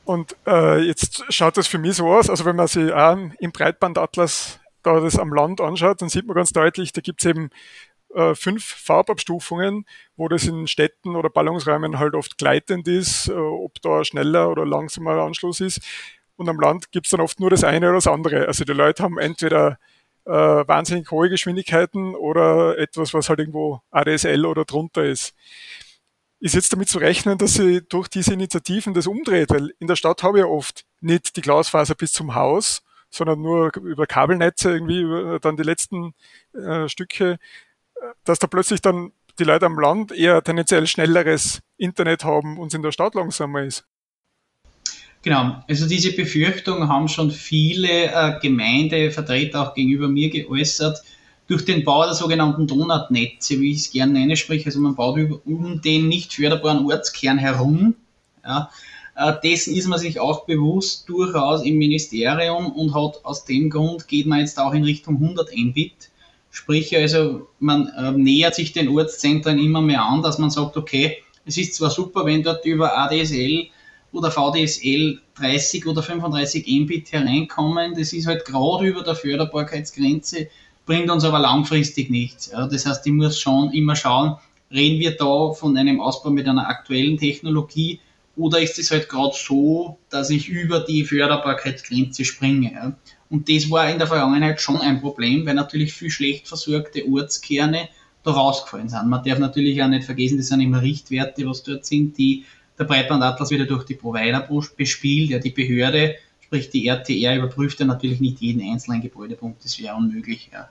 Und 0.06 0.36
äh, 0.45 0.79
jetzt 0.79 1.23
schaut 1.29 1.58
das 1.58 1.67
für 1.67 1.77
mich 1.77 1.95
so 1.95 2.08
aus, 2.08 2.29
also 2.29 2.45
wenn 2.45 2.56
man 2.56 2.67
sich 2.67 2.91
auch 2.91 3.17
im 3.39 3.51
Breitbandatlas 3.51 4.60
da 4.83 4.99
das 4.99 5.17
am 5.17 5.33
Land 5.33 5.61
anschaut, 5.61 6.01
dann 6.01 6.09
sieht 6.09 6.25
man 6.25 6.35
ganz 6.35 6.51
deutlich, 6.51 6.91
da 6.93 7.01
gibt 7.01 7.21
es 7.21 7.29
eben 7.29 7.49
äh, 8.13 8.35
fünf 8.35 8.63
Farbabstufungen, 8.63 9.85
wo 10.15 10.27
das 10.27 10.45
in 10.45 10.67
Städten 10.67 11.15
oder 11.15 11.29
Ballungsräumen 11.29 11.99
halt 11.99 12.13
oft 12.15 12.37
gleitend 12.37 12.87
ist, 12.87 13.27
äh, 13.27 13.33
ob 13.33 13.81
da 13.81 14.05
schneller 14.05 14.49
oder 14.51 14.65
langsamer 14.65 15.23
Anschluss 15.23 15.61
ist. 15.61 15.81
Und 16.35 16.49
am 16.49 16.59
Land 16.59 16.91
gibt 16.91 17.07
es 17.07 17.11
dann 17.11 17.21
oft 17.21 17.39
nur 17.39 17.49
das 17.49 17.63
eine 17.63 17.87
oder 17.87 17.95
das 17.95 18.07
andere. 18.07 18.47
Also 18.47 18.65
die 18.65 18.73
Leute 18.73 19.03
haben 19.03 19.17
entweder 19.17 19.79
äh, 20.25 20.31
wahnsinnig 20.31 21.09
hohe 21.11 21.29
Geschwindigkeiten 21.29 22.15
oder 22.15 22.77
etwas, 22.77 23.13
was 23.13 23.29
halt 23.29 23.39
irgendwo 23.39 23.81
ADSL 23.91 24.45
oder 24.45 24.65
drunter 24.65 25.03
ist. 25.03 25.33
Ist 26.39 26.55
jetzt 26.55 26.73
damit 26.73 26.89
zu 26.89 26.97
rechnen, 26.97 27.37
dass 27.37 27.53
sie 27.53 27.81
durch 27.87 28.09
diese 28.09 28.33
Initiativen 28.33 28.93
das 28.93 29.07
umdreht, 29.07 29.49
weil 29.49 29.73
in 29.79 29.87
der 29.87 29.95
Stadt 29.95 30.23
habe 30.23 30.39
ich 30.39 30.43
ja 30.43 30.49
oft 30.49 30.85
nicht 31.01 31.35
die 31.35 31.41
Glasfaser 31.41 31.95
bis 31.95 32.11
zum 32.11 32.35
Haus, 32.35 32.83
sondern 33.13 33.41
nur 33.41 33.71
über 33.78 34.06
Kabelnetze 34.08 34.71
irgendwie 34.71 35.02
über 35.02 35.39
dann 35.39 35.58
die 35.58 35.63
letzten 35.63 36.13
äh, 36.54 36.89
Stücke, 36.89 37.38
dass 38.23 38.39
da 38.39 38.47
plötzlich 38.47 38.82
dann 38.82 39.12
die 39.39 39.43
Leute 39.43 39.65
am 39.65 39.80
Land 39.80 40.12
eher 40.12 40.43
tendenziell 40.43 40.88
schnelleres 40.88 41.62
Internet 41.78 42.23
haben 42.23 42.58
und 42.58 42.67
es 42.67 42.73
in 42.73 42.84
der 42.84 42.91
Stadt 42.91 43.15
langsamer 43.15 43.63
ist. 43.63 43.86
Genau, 45.21 45.63
also 45.69 45.88
diese 45.88 46.12
Befürchtung 46.13 46.89
haben 46.89 47.08
schon 47.08 47.32
viele 47.32 48.12
äh, 48.12 48.39
Gemeindevertreter 48.41 49.62
auch 49.62 49.73
gegenüber 49.73 50.10
mir 50.10 50.30
geäußert. 50.30 51.02
Durch 51.47 51.65
den 51.65 51.84
Bau 51.84 52.04
der 52.04 52.13
sogenannten 52.13 52.67
Donutnetze, 52.67 53.60
wie 53.60 53.71
ich 53.71 53.78
es 53.78 53.91
gerne 53.91 54.13
nenne, 54.13 54.36
sprich, 54.36 54.65
also 54.65 54.80
man 54.80 54.95
baut 54.95 55.17
über, 55.17 55.39
um 55.45 55.82
den 55.82 56.08
nicht 56.10 56.34
förderbaren 56.34 56.86
Ortskern 56.86 57.38
herum. 57.38 57.95
Ja, 58.45 58.69
dessen 59.43 59.76
ist 59.76 59.88
man 59.88 59.99
sich 59.99 60.19
auch 60.19 60.45
bewusst 60.45 61.08
durchaus 61.08 61.63
im 61.63 61.78
Ministerium 61.78 62.71
und 62.71 62.95
hat 62.95 63.23
aus 63.23 63.45
dem 63.45 63.69
Grund 63.69 64.08
geht 64.08 64.26
man 64.26 64.39
jetzt 64.39 64.60
auch 64.60 64.73
in 64.73 64.84
Richtung 64.84 65.15
100 65.15 65.56
Mbit. 65.56 66.10
Sprich, 66.49 66.95
also 66.95 67.47
man 67.60 67.88
äh, 67.97 68.12
nähert 68.12 68.56
sich 68.56 68.73
den 68.73 68.89
Ortszentren 68.89 69.58
immer 69.60 69.82
mehr 69.82 70.04
an, 70.04 70.21
dass 70.21 70.38
man 70.38 70.52
sagt, 70.52 70.78
okay, 70.78 71.17
es 71.45 71.58
ist 71.58 71.76
zwar 71.76 71.89
super, 71.89 72.26
wenn 72.26 72.43
dort 72.43 72.65
über 72.65 72.97
ADSL 72.97 73.67
oder 74.12 74.32
VDSL 74.32 75.19
30 75.36 75.88
oder 75.88 76.04
35 76.04 76.67
Mbit 76.67 77.12
hereinkommen, 77.12 77.95
das 77.97 78.13
ist 78.13 78.28
halt 78.28 78.45
gerade 78.45 78.86
über 78.86 79.02
der 79.02 79.15
Förderbarkeitsgrenze, 79.15 80.47
bringt 80.86 81.10
uns 81.10 81.23
aber 81.23 81.39
langfristig 81.39 82.10
nichts. 82.10 82.49
Das 82.49 82.86
heißt, 82.86 83.06
ich 83.06 83.13
muss 83.13 83.39
schon 83.39 83.71
immer 83.73 83.95
schauen, 83.95 84.36
reden 84.71 84.99
wir 84.99 85.17
da 85.17 85.52
von 85.54 85.76
einem 85.76 85.99
Ausbau 85.99 86.30
mit 86.30 86.47
einer 86.47 86.67
aktuellen 86.67 87.17
Technologie 87.17 87.99
oder 88.35 88.61
ist 88.61 88.79
es 88.79 88.91
halt 88.91 89.09
gerade 89.09 89.35
so, 89.35 89.97
dass 90.09 90.29
ich 90.29 90.49
über 90.49 90.79
die 90.79 91.05
Förderbarkeitsgrenze 91.05 92.25
springe. 92.25 92.73
Ja. 92.73 92.93
Und 93.29 93.49
das 93.49 93.69
war 93.69 93.89
in 93.89 93.97
der 93.97 94.07
Vergangenheit 94.07 94.61
schon 94.61 94.81
ein 94.81 95.01
Problem, 95.01 95.45
weil 95.45 95.55
natürlich 95.55 95.93
viel 95.93 96.09
schlecht 96.09 96.47
versorgte 96.47 97.05
Ortskerne 97.07 97.89
da 98.23 98.31
rausgefallen 98.31 98.89
sind. 98.89 99.07
Man 99.07 99.23
darf 99.23 99.39
natürlich 99.39 99.81
auch 99.83 99.87
nicht 99.87 100.05
vergessen, 100.05 100.37
das 100.37 100.47
sind 100.47 100.61
immer 100.61 100.81
Richtwerte, 100.81 101.45
was 101.45 101.63
dort 101.63 101.85
sind, 101.85 102.17
die 102.17 102.45
der 102.79 102.85
Breitbandatlas 102.85 103.51
wieder 103.51 103.65
durch 103.65 103.85
die 103.85 103.95
Provider 103.95 104.47
bespielt. 104.77 105.29
Ja, 105.29 105.39
die 105.39 105.51
Behörde, 105.51 106.15
sprich 106.41 106.69
die 106.69 106.87
RTR, 106.87 107.35
überprüft 107.35 107.79
ja 107.79 107.85
natürlich 107.85 108.19
nicht 108.19 108.39
jeden 108.39 108.61
einzelnen 108.61 109.01
Gebäudepunkt, 109.01 109.63
das 109.63 109.79
wäre 109.79 109.95
unmöglich. 109.95 110.49
Ja. 110.51 110.69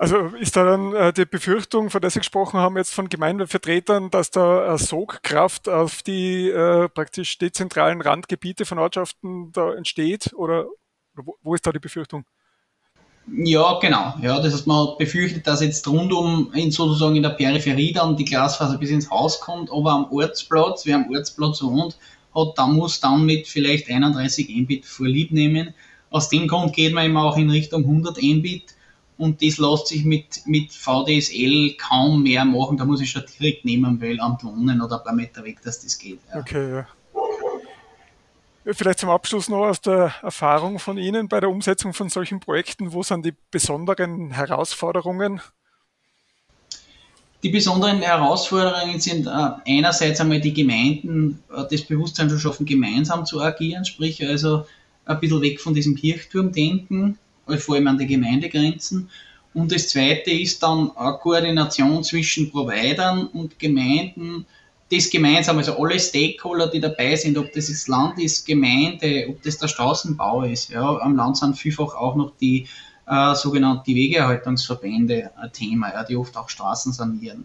Also 0.00 0.16
ist 0.40 0.56
da 0.56 0.64
dann 0.64 0.94
äh, 0.94 1.12
die 1.12 1.26
Befürchtung, 1.26 1.90
von 1.90 2.00
der 2.00 2.08
Sie 2.08 2.20
gesprochen 2.20 2.58
haben, 2.58 2.78
jetzt 2.78 2.94
von 2.94 3.10
Gemeindevertretern, 3.10 4.10
dass 4.10 4.30
da 4.30 4.66
eine 4.66 4.78
Sogkraft 4.78 5.68
auf 5.68 6.02
die 6.02 6.48
äh, 6.48 6.88
praktisch 6.88 7.36
dezentralen 7.36 8.00
Randgebiete 8.00 8.64
von 8.64 8.78
Ortschaften 8.78 9.52
da 9.52 9.74
entsteht? 9.74 10.32
Oder 10.32 10.64
wo, 11.14 11.36
wo 11.42 11.54
ist 11.54 11.66
da 11.66 11.72
die 11.72 11.80
Befürchtung? 11.80 12.24
Ja, 13.30 13.78
genau. 13.78 14.14
Ja, 14.22 14.40
das 14.40 14.54
heißt, 14.54 14.66
man 14.66 14.96
befürchtet, 14.98 15.46
dass 15.46 15.60
jetzt 15.60 15.86
rundum 15.86 16.50
in 16.54 16.70
sozusagen 16.70 17.16
in 17.16 17.22
der 17.22 17.30
Peripherie 17.30 17.92
dann 17.92 18.16
die 18.16 18.24
Glasfaser 18.24 18.78
bis 18.78 18.88
ins 18.88 19.10
Haus 19.10 19.38
kommt, 19.38 19.70
aber 19.70 19.90
am 19.90 20.10
Ortsplatz, 20.10 20.86
wer 20.86 20.96
am 20.96 21.10
Ortsplatz 21.10 21.62
wohnt, 21.62 21.98
hat, 22.34 22.56
dann 22.56 22.72
muss 22.72 23.00
dann 23.00 23.26
mit 23.26 23.46
vielleicht 23.46 23.90
31 23.90 24.48
Mbit 24.48 24.86
vorlieb 24.86 25.30
nehmen. 25.30 25.74
Aus 26.08 26.30
dem 26.30 26.48
Grund 26.48 26.72
geht 26.72 26.94
man 26.94 27.04
immer 27.04 27.24
auch 27.24 27.36
in 27.36 27.50
Richtung 27.50 27.82
100 27.82 28.16
Mbit 28.16 28.79
und 29.20 29.42
das 29.42 29.58
lässt 29.58 29.88
sich 29.88 30.04
mit, 30.06 30.46
mit 30.46 30.72
VDSL 30.72 31.76
kaum 31.76 32.22
mehr 32.22 32.42
machen. 32.46 32.78
Da 32.78 32.86
muss 32.86 33.02
ich 33.02 33.10
schon 33.10 33.22
direkt 33.38 33.66
nehmen, 33.66 34.00
weil 34.00 34.18
am 34.18 34.38
Wohnen 34.42 34.80
oder 34.80 34.96
ein 34.96 35.04
paar 35.04 35.14
Meter 35.14 35.44
weg, 35.44 35.58
dass 35.62 35.82
das 35.82 35.98
geht. 35.98 36.20
Ja. 36.32 36.40
Okay, 36.40 36.74
ja. 36.76 36.86
Vielleicht 38.72 39.00
zum 39.00 39.10
Abschluss 39.10 39.50
noch 39.50 39.66
aus 39.66 39.82
der 39.82 40.14
Erfahrung 40.22 40.78
von 40.78 40.96
Ihnen 40.96 41.28
bei 41.28 41.38
der 41.38 41.50
Umsetzung 41.50 41.92
von 41.92 42.08
solchen 42.08 42.40
Projekten. 42.40 42.94
Wo 42.94 43.02
sind 43.02 43.26
die 43.26 43.34
besonderen 43.50 44.30
Herausforderungen? 44.30 45.42
Die 47.42 47.50
besonderen 47.50 48.00
Herausforderungen 48.00 49.00
sind 49.00 49.26
äh, 49.26 49.30
einerseits 49.66 50.20
einmal 50.20 50.40
die 50.40 50.54
Gemeinden, 50.54 51.42
äh, 51.54 51.64
das 51.70 51.82
Bewusstsein 51.82 52.30
zu 52.30 52.38
schaffen, 52.38 52.64
gemeinsam 52.64 53.26
zu 53.26 53.42
agieren, 53.42 53.84
sprich 53.84 54.26
also 54.26 54.66
ein 55.04 55.20
bisschen 55.20 55.42
weg 55.42 55.60
von 55.60 55.74
diesem 55.74 55.94
Kirchturmdenken 55.94 57.18
vor 57.58 57.76
allem 57.76 57.88
an 57.88 57.98
die 57.98 58.06
Gemeindegrenzen. 58.06 59.08
Und 59.52 59.72
das 59.72 59.88
zweite 59.88 60.30
ist 60.30 60.62
dann 60.62 60.92
eine 60.96 61.18
Koordination 61.18 62.04
zwischen 62.04 62.50
Providern 62.50 63.26
und 63.26 63.58
Gemeinden, 63.58 64.46
das 64.90 65.08
gemeinsam, 65.08 65.58
also 65.58 65.78
alle 65.78 66.00
Stakeholder, 66.00 66.66
die 66.66 66.80
dabei 66.80 67.14
sind, 67.14 67.38
ob 67.38 67.52
das 67.52 67.68
das 67.68 67.86
Land 67.86 68.18
ist, 68.18 68.44
Gemeinde, 68.44 69.26
ob 69.28 69.40
das 69.42 69.58
der 69.58 69.68
Straßenbau 69.68 70.42
ist. 70.42 70.70
Ja, 70.70 70.98
am 70.98 71.14
Land 71.16 71.36
sind 71.36 71.56
vielfach 71.56 71.94
auch 71.94 72.16
noch 72.16 72.32
die 72.40 72.66
äh, 73.06 73.34
sogenannten 73.34 73.94
Wegeerhaltungsverbände 73.94 75.30
ein 75.36 75.52
Thema, 75.52 75.92
ja, 75.92 76.02
die 76.02 76.16
oft 76.16 76.36
auch 76.36 76.48
Straßen 76.48 76.92
sanieren. 76.92 77.44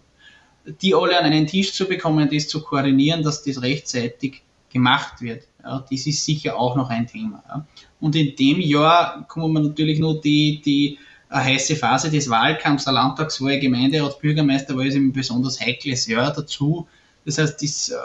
Die 0.82 0.94
alle 0.94 1.18
an 1.18 1.24
einen 1.24 1.46
Tisch 1.46 1.72
zu 1.72 1.86
bekommen, 1.86 2.28
das 2.32 2.48
zu 2.48 2.62
koordinieren, 2.62 3.22
dass 3.22 3.44
das 3.44 3.62
rechtzeitig 3.62 4.42
gemacht 4.72 5.20
wird. 5.20 5.44
Ja, 5.66 5.84
das 5.90 6.06
ist 6.06 6.24
sicher 6.24 6.56
auch 6.56 6.76
noch 6.76 6.90
ein 6.90 7.08
Thema. 7.08 7.66
Und 7.98 8.14
in 8.14 8.36
dem 8.36 8.60
Jahr 8.60 9.26
kommen 9.26 9.52
wir 9.52 9.60
natürlich 9.60 9.98
nur 9.98 10.20
die, 10.20 10.62
die 10.64 10.98
eine 11.28 11.44
heiße 11.44 11.74
Phase 11.74 12.08
des 12.08 12.30
Wahlkampfs, 12.30 12.84
der 12.84 12.92
Landtagswahl, 12.92 13.58
Gemeinderat, 13.58 14.20
Bürgermeisterwahl 14.20 14.86
ist 14.86 14.94
ein 14.94 15.12
besonders 15.12 15.60
heikles 15.60 16.06
Jahr 16.06 16.32
dazu. 16.32 16.86
Das 17.24 17.38
heißt, 17.38 17.60
das 17.60 17.88
äh, 17.88 17.96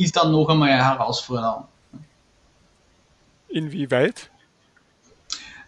ist 0.00 0.16
dann 0.16 0.32
noch 0.32 0.48
einmal 0.48 0.70
eine 0.70 0.82
Herausforderung. 0.82 1.64
Inwieweit? 3.50 4.30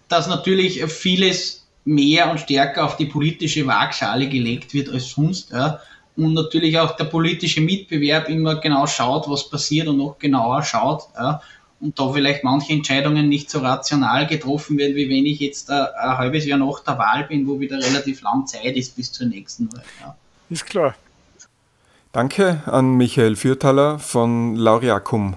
Dass 0.09 0.29
natürlich 0.29 0.83
vieles 0.87 1.67
mehr 1.85 2.31
und 2.31 2.41
stärker 2.41 2.87
auf 2.87 2.97
die 2.97 3.07
politische 3.07 3.67
Waagschale 3.67 4.27
gelegt 4.31 4.73
wird 4.73 4.89
als 4.89 5.11
sonst. 5.11 5.51
Ja 5.51 5.81
und 6.17 6.35
natürlich 6.35 6.79
auch 6.79 6.97
der 6.97 7.05
politische 7.05 7.61
Mitbewerb 7.61 8.29
immer 8.29 8.57
genau 8.57 8.87
schaut, 8.87 9.29
was 9.29 9.49
passiert 9.49 9.89
und 9.89 9.99
noch 9.99 10.19
genauer 10.19 10.63
schaut. 10.63 11.05
Ja, 11.17 11.41
und 11.81 11.99
da 11.99 12.11
vielleicht 12.11 12.43
manche 12.43 12.73
Entscheidungen 12.73 13.29
nicht 13.29 13.51
so 13.51 13.59
rational 13.59 14.27
getroffen 14.27 14.79
werden, 14.79 14.97
wie 14.97 15.11
wenn 15.11 15.27
ich 15.27 15.41
jetzt 15.41 15.71
ein, 15.71 15.87
ein 16.01 16.19
halbes 16.19 16.47
Jahr 16.47 16.59
nach 16.59 16.81
der 16.81 16.99
Wahl 16.99 17.25
bin, 17.25 17.47
wo 17.47 17.61
wieder 17.61 17.77
relativ 17.77 18.23
lang 18.23 18.47
Zeit 18.47 18.77
ist 18.77 18.97
bis 18.97 19.13
zur 19.13 19.27
nächsten 19.27 19.71
Wahl. 19.73 19.85
Ja. 20.01 20.17
Ist 20.49 20.67
klar. 20.67 20.95
Danke 22.13 22.63
an 22.65 22.95
Michael 22.97 23.37
Fürthaler 23.37 23.99
von 23.99 24.57
Lauriacum. 24.57 25.37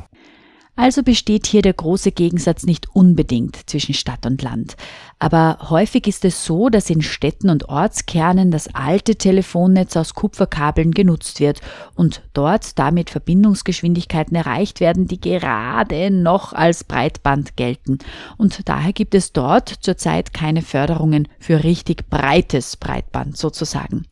Also 0.78 1.04
besteht 1.04 1.46
hier 1.46 1.62
der 1.62 1.74
große 1.74 2.14
Gegensatz 2.14 2.64
nicht 2.64 2.88
unbedingt 2.96 3.70
zwischen 3.70 3.94
Stadt 3.94 4.26
und 4.26 4.42
Land. 4.42 4.78
Aber 5.20 5.58
häufig 5.70 6.08
ist 6.08 6.24
es 6.24 6.46
so, 6.46 6.70
dass 6.70 6.90
in 6.90 7.02
Städten 7.02 7.50
und 7.50 7.68
Ortskernen 7.68 8.52
das 8.52 8.74
alte 8.74 9.18
Telefonnetz 9.18 9.98
aus 9.98 10.14
Kupferkabeln 10.14 10.92
genutzt 10.92 11.42
wird 11.42 11.60
und 11.96 12.22
dort 12.34 12.80
damit 12.80 13.10
Verbindungsgeschwindigkeiten 13.10 14.36
erreicht 14.36 14.80
werden, 14.80 15.08
die 15.08 15.20
gerade 15.20 16.10
noch 16.10 16.54
als 16.54 16.86
Breitband 16.86 17.58
gelten. 17.58 17.98
Und 18.38 18.70
daher 18.70 18.94
gibt 18.94 19.14
es 19.14 19.34
dort 19.34 19.68
zurzeit 19.82 20.34
keine 20.34 20.62
Förderungen 20.62 21.28
für 21.38 21.66
richtig 21.66 22.10
breites 22.10 22.78
Breitband 22.78 23.36
sozusagen. 23.36 24.06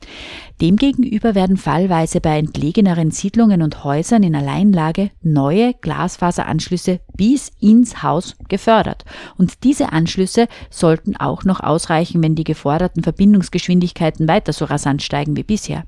Demgegenüber 0.60 1.36
werden 1.36 1.56
fallweise 1.56 2.20
bei 2.20 2.38
entlegeneren 2.38 3.12
Siedlungen 3.12 3.62
und 3.62 3.86
Häusern 3.86 4.24
in 4.24 4.36
Alleinlage 4.36 5.12
neue 5.22 5.74
Glasfaseranschlüsse 5.76 7.00
bis 7.18 7.52
ins 7.60 8.04
Haus 8.04 8.36
gefördert. 8.48 9.06
Und 9.38 9.64
diese 9.64 9.92
Anschlüsse 9.92 10.48
soll 10.70 10.88
sollten 10.88 11.18
auch 11.18 11.44
noch 11.44 11.60
ausreichen, 11.60 12.24
wenn 12.24 12.36
die 12.36 12.46
geforderten 12.46 13.04
Verbindungsgeschwindigkeiten 13.04 14.26
weiter 14.28 14.54
so 14.54 14.64
rasant 14.64 15.04
steigen 15.04 15.36
wie 15.36 15.44
bisher. 15.44 15.84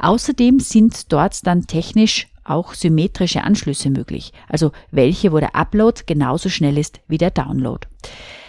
Außerdem 0.00 0.58
sind 0.58 1.12
dort 1.12 1.46
dann 1.46 1.68
technisch 1.68 2.26
auch 2.42 2.74
symmetrische 2.74 3.44
Anschlüsse 3.44 3.88
möglich, 3.88 4.32
also 4.48 4.72
welche, 4.90 5.30
wo 5.30 5.38
der 5.38 5.54
Upload 5.54 6.02
genauso 6.06 6.48
schnell 6.48 6.76
ist 6.76 7.00
wie 7.06 7.18
der 7.18 7.30
Download. 7.30 7.86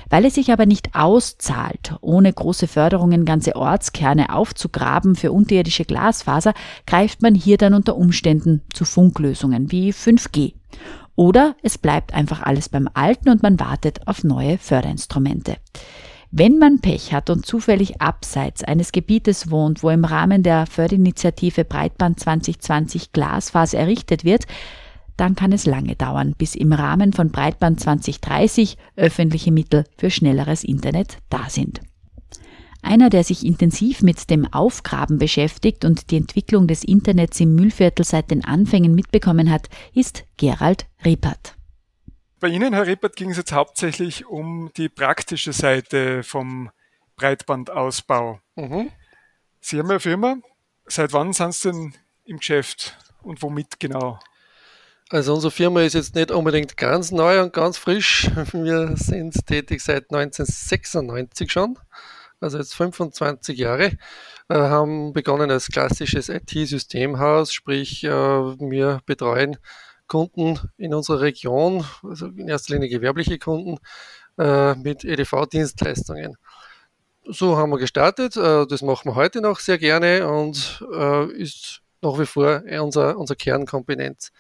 Weil 0.10 0.26
es 0.26 0.34
sich 0.34 0.52
aber 0.52 0.66
nicht 0.66 0.96
auszahlt, 0.96 1.96
ohne 2.02 2.34
große 2.34 2.68
Förderungen 2.68 3.24
ganze 3.24 3.56
Ortskerne 3.56 4.34
aufzugraben 4.34 5.16
für 5.16 5.32
unterirdische 5.32 5.86
Glasfaser, 5.86 6.56
greift 6.88 7.22
man 7.22 7.36
hier 7.36 7.58
dann 7.58 7.76
unter 7.76 7.96
Umständen 7.96 8.64
zu 8.74 8.84
Funklösungen 8.84 9.72
wie 9.72 9.92
5G. 9.92 10.54
Oder 11.16 11.56
es 11.62 11.78
bleibt 11.78 12.14
einfach 12.14 12.42
alles 12.42 12.70
beim 12.70 12.90
Alten 12.94 13.30
und 13.30 13.44
man 13.44 13.60
wartet 13.60 14.08
auf 14.08 14.24
neue 14.24 14.58
Förderinstrumente. 14.58 15.58
Wenn 16.32 16.58
man 16.58 16.80
Pech 16.80 17.14
hat 17.14 17.30
und 17.30 17.46
zufällig 17.46 18.02
abseits 18.02 18.64
eines 18.64 18.92
Gebietes 18.92 19.52
wohnt, 19.52 19.84
wo 19.84 19.92
im 19.92 20.04
Rahmen 20.04 20.42
der 20.42 20.66
Förderinitiative 20.66 21.64
Breitband 21.64 22.20
2020 22.20 23.12
Glasfaser 23.12 23.78
errichtet 23.78 24.24
wird, 24.24 24.46
dann 25.16 25.36
kann 25.36 25.52
es 25.52 25.68
lange 25.68 25.96
dauern, 25.96 26.34
bis 26.36 26.56
im 26.56 26.74
Rahmen 26.74 27.14
von 27.14 27.30
Breitband 27.30 27.80
2030 27.80 28.78
öffentliche 28.96 29.52
Mittel 29.52 29.84
für 29.96 30.10
schnelleres 30.10 30.64
Internet 30.64 31.18
da 31.30 31.50
sind. 31.50 31.82
Einer, 32.84 33.10
der 33.10 33.24
sich 33.24 33.46
intensiv 33.46 34.02
mit 34.02 34.30
dem 34.30 34.52
Aufgraben 34.54 35.18
beschäftigt 35.18 35.86
und 35.86 36.12
die 36.12 36.18
Entwicklung 36.18 36.68
des 36.68 36.84
Internets 36.84 37.40
im 37.40 37.56
Mühlviertel 37.56 38.06
seit 38.06 38.30
den 38.30 38.44
Anfängen 38.44 38.94
mitbekommen 38.94 39.50
hat, 39.50 39.70
ist 39.94 40.26
Gerald 40.38 40.86
Rippert. 41.04 41.56
Bei 42.40 42.50
Ihnen, 42.50 42.74
Herr 42.74 42.86
Rippert, 42.86 43.16
ging 43.16 43.32
es 43.32 43.38
jetzt 43.38 43.54
hauptsächlich 43.54 44.26
um 44.26 44.70
die 44.76 44.90
praktische 44.90 45.54
Seite 45.54 46.24
vom 46.24 46.72
Breitbandausbau. 47.16 48.42
Mhm. 48.56 48.92
Sie 49.62 49.80
haben 49.80 49.90
eine 49.90 50.02
Firma. 50.02 50.36
Seit 50.86 51.14
wann 51.14 51.32
sind 51.32 51.54
Sie 51.54 51.72
denn 51.72 51.94
im 52.26 52.38
Geschäft 52.40 52.98
und 53.22 53.42
womit 53.42 53.80
genau? 53.80 54.20
Also 55.10 55.34
unsere 55.34 55.52
Firma 55.52 55.82
ist 55.84 55.94
jetzt 55.94 56.16
nicht 56.16 56.32
unbedingt 56.32 56.76
ganz 56.76 57.12
neu 57.12 57.42
und 57.42 57.54
ganz 57.54 57.78
frisch. 57.78 58.30
Wir 58.52 58.98
sind 58.98 59.46
tätig 59.46 59.82
seit 59.82 60.12
1996 60.12 61.52
schon, 61.52 61.78
also 62.44 62.58
jetzt 62.58 62.76
25 62.76 63.58
Jahre. 63.58 63.98
Äh, 64.50 64.56
haben 64.56 65.14
begonnen 65.14 65.50
als 65.50 65.68
klassisches 65.68 66.30
IT-Systemhaus, 66.30 67.54
sprich 67.54 68.04
äh, 68.04 68.10
wir 68.10 69.02
betreuen 69.06 69.58
Kunden 70.08 70.60
in 70.78 70.94
unserer 70.94 71.22
Region, 71.22 71.86
also 72.04 72.28
in 72.28 72.48
erster 72.48 72.74
Linie 72.74 72.90
gewerbliche 72.90 73.40
Kunden, 73.40 73.80
äh, 74.38 74.76
mit 74.76 75.04
EDV-Dienstleistungen. 75.04 76.36
So 77.26 77.58
haben 77.58 77.72
wir 77.72 77.80
gestartet. 77.80 78.36
Äh, 78.36 78.68
das 78.68 78.82
machen 78.82 79.12
wir 79.12 79.16
heute 79.16 79.42
noch 79.42 79.60
sehr 79.60 79.78
gerne 79.78 80.28
und 80.28 80.86
äh, 80.94 81.32
ist 81.34 81.82
nach 82.02 82.20
wie 82.20 82.26
vor 82.26 82.64
unser, 82.82 83.18
unser 83.18 83.36
Kernkompetenz. 83.36 84.32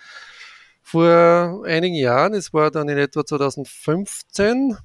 Vor 0.81 1.63
einigen 1.65 1.95
Jahren, 1.95 2.33
es 2.33 2.53
war 2.53 2.69
dann 2.69 2.89
in 2.89 2.97
etwa 2.97 3.25
2015, 3.25 4.77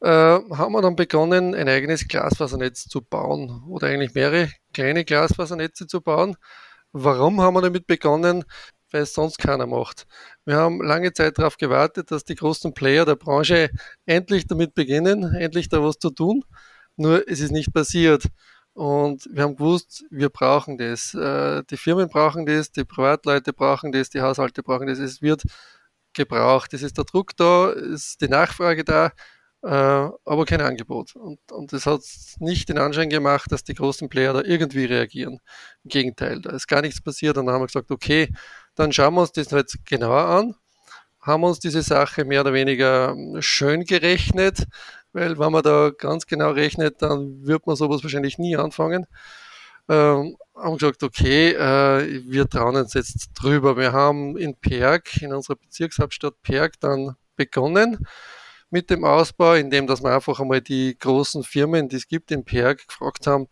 äh, 0.00 0.08
haben 0.08 0.72
wir 0.72 0.82
dann 0.82 0.96
begonnen, 0.96 1.54
ein 1.54 1.68
eigenes 1.68 2.06
Glasfasernetz 2.08 2.84
zu 2.84 3.02
bauen 3.02 3.62
oder 3.68 3.88
eigentlich 3.88 4.14
mehrere 4.14 4.50
kleine 4.72 5.04
Glasfasernetze 5.04 5.86
zu 5.86 6.00
bauen. 6.00 6.36
Warum 6.92 7.40
haben 7.40 7.54
wir 7.54 7.62
damit 7.62 7.86
begonnen? 7.86 8.44
Weil 8.92 9.02
es 9.02 9.14
sonst 9.14 9.38
keiner 9.38 9.66
macht. 9.66 10.06
Wir 10.44 10.56
haben 10.56 10.80
lange 10.82 11.12
Zeit 11.12 11.38
darauf 11.38 11.56
gewartet, 11.56 12.10
dass 12.10 12.24
die 12.24 12.36
großen 12.36 12.72
Player 12.74 13.04
der 13.04 13.16
Branche 13.16 13.70
endlich 14.06 14.46
damit 14.46 14.74
beginnen, 14.74 15.34
endlich 15.34 15.68
da 15.68 15.82
was 15.82 15.98
zu 15.98 16.10
tun. 16.10 16.44
Nur 16.96 17.28
es 17.28 17.40
ist 17.40 17.50
nicht 17.52 17.72
passiert. 17.74 18.24
Und 18.74 19.28
wir 19.32 19.42
haben 19.44 19.56
gewusst, 19.56 20.04
wir 20.10 20.28
brauchen 20.28 20.78
das. 20.78 21.14
Äh, 21.14 21.62
die 21.70 21.76
Firmen 21.78 22.08
brauchen 22.08 22.46
das, 22.46 22.70
die 22.72 22.84
Privatleute 22.84 23.52
brauchen 23.52 23.90
das, 23.92 24.10
die 24.10 24.20
Haushalte 24.20 24.62
brauchen 24.62 24.86
das. 24.86 24.98
Es 24.98 25.22
wird 25.22 25.42
gebraucht. 26.12 26.74
Es 26.74 26.82
ist 26.82 26.98
der 26.98 27.04
Druck 27.04 27.36
da, 27.36 27.70
es 27.72 28.08
ist 28.08 28.20
die 28.20 28.28
Nachfrage 28.28 28.84
da, 28.84 29.12
aber 29.68 30.44
kein 30.46 30.60
Angebot. 30.60 31.16
Und, 31.16 31.40
und 31.50 31.72
das 31.72 31.86
hat 31.86 32.02
nicht 32.38 32.68
den 32.68 32.78
Anschein 32.78 33.08
gemacht, 33.10 33.50
dass 33.50 33.64
die 33.64 33.74
großen 33.74 34.08
Player 34.08 34.32
da 34.32 34.42
irgendwie 34.42 34.84
reagieren. 34.84 35.40
Im 35.84 35.88
Gegenteil, 35.88 36.40
da 36.40 36.50
ist 36.50 36.68
gar 36.68 36.82
nichts 36.82 37.00
passiert. 37.00 37.36
Und 37.36 37.46
dann 37.46 37.54
haben 37.54 37.62
wir 37.62 37.66
gesagt, 37.66 37.90
okay, 37.90 38.28
dann 38.76 38.92
schauen 38.92 39.14
wir 39.14 39.22
uns 39.22 39.32
das 39.32 39.50
jetzt 39.50 39.84
genauer 39.84 40.24
an, 40.26 40.54
haben 41.20 41.44
uns 41.44 41.58
diese 41.58 41.82
Sache 41.82 42.24
mehr 42.24 42.42
oder 42.42 42.52
weniger 42.52 43.16
schön 43.40 43.84
gerechnet, 43.84 44.66
weil 45.12 45.38
wenn 45.38 45.50
man 45.50 45.62
da 45.62 45.90
ganz 45.96 46.26
genau 46.26 46.50
rechnet, 46.50 47.02
dann 47.02 47.46
wird 47.46 47.66
man 47.66 47.74
sowas 47.74 48.02
wahrscheinlich 48.04 48.38
nie 48.38 48.56
anfangen. 48.56 49.06
Ähm, 49.88 50.36
haben 50.54 50.78
gesagt, 50.78 51.02
okay, 51.02 51.50
äh, 51.52 52.22
wir 52.28 52.48
trauen 52.48 52.76
uns 52.76 52.94
jetzt 52.94 53.30
drüber. 53.34 53.76
Wir 53.76 53.92
haben 53.92 54.36
in 54.36 54.54
Perg, 54.56 55.22
in 55.22 55.32
unserer 55.32 55.56
Bezirkshauptstadt 55.56 56.42
Perg, 56.42 56.78
dann 56.80 57.16
begonnen 57.36 58.06
mit 58.76 58.90
dem 58.90 59.04
Ausbau, 59.06 59.54
indem 59.54 59.86
dass 59.86 60.02
wir 60.02 60.14
einfach 60.14 60.38
einmal 60.38 60.60
die 60.60 60.98
großen 60.98 61.42
Firmen, 61.44 61.88
die 61.88 61.96
es 61.96 62.08
gibt 62.08 62.30
in 62.30 62.44
Perg, 62.44 62.86
gefragt 62.86 63.26
haben, 63.26 63.46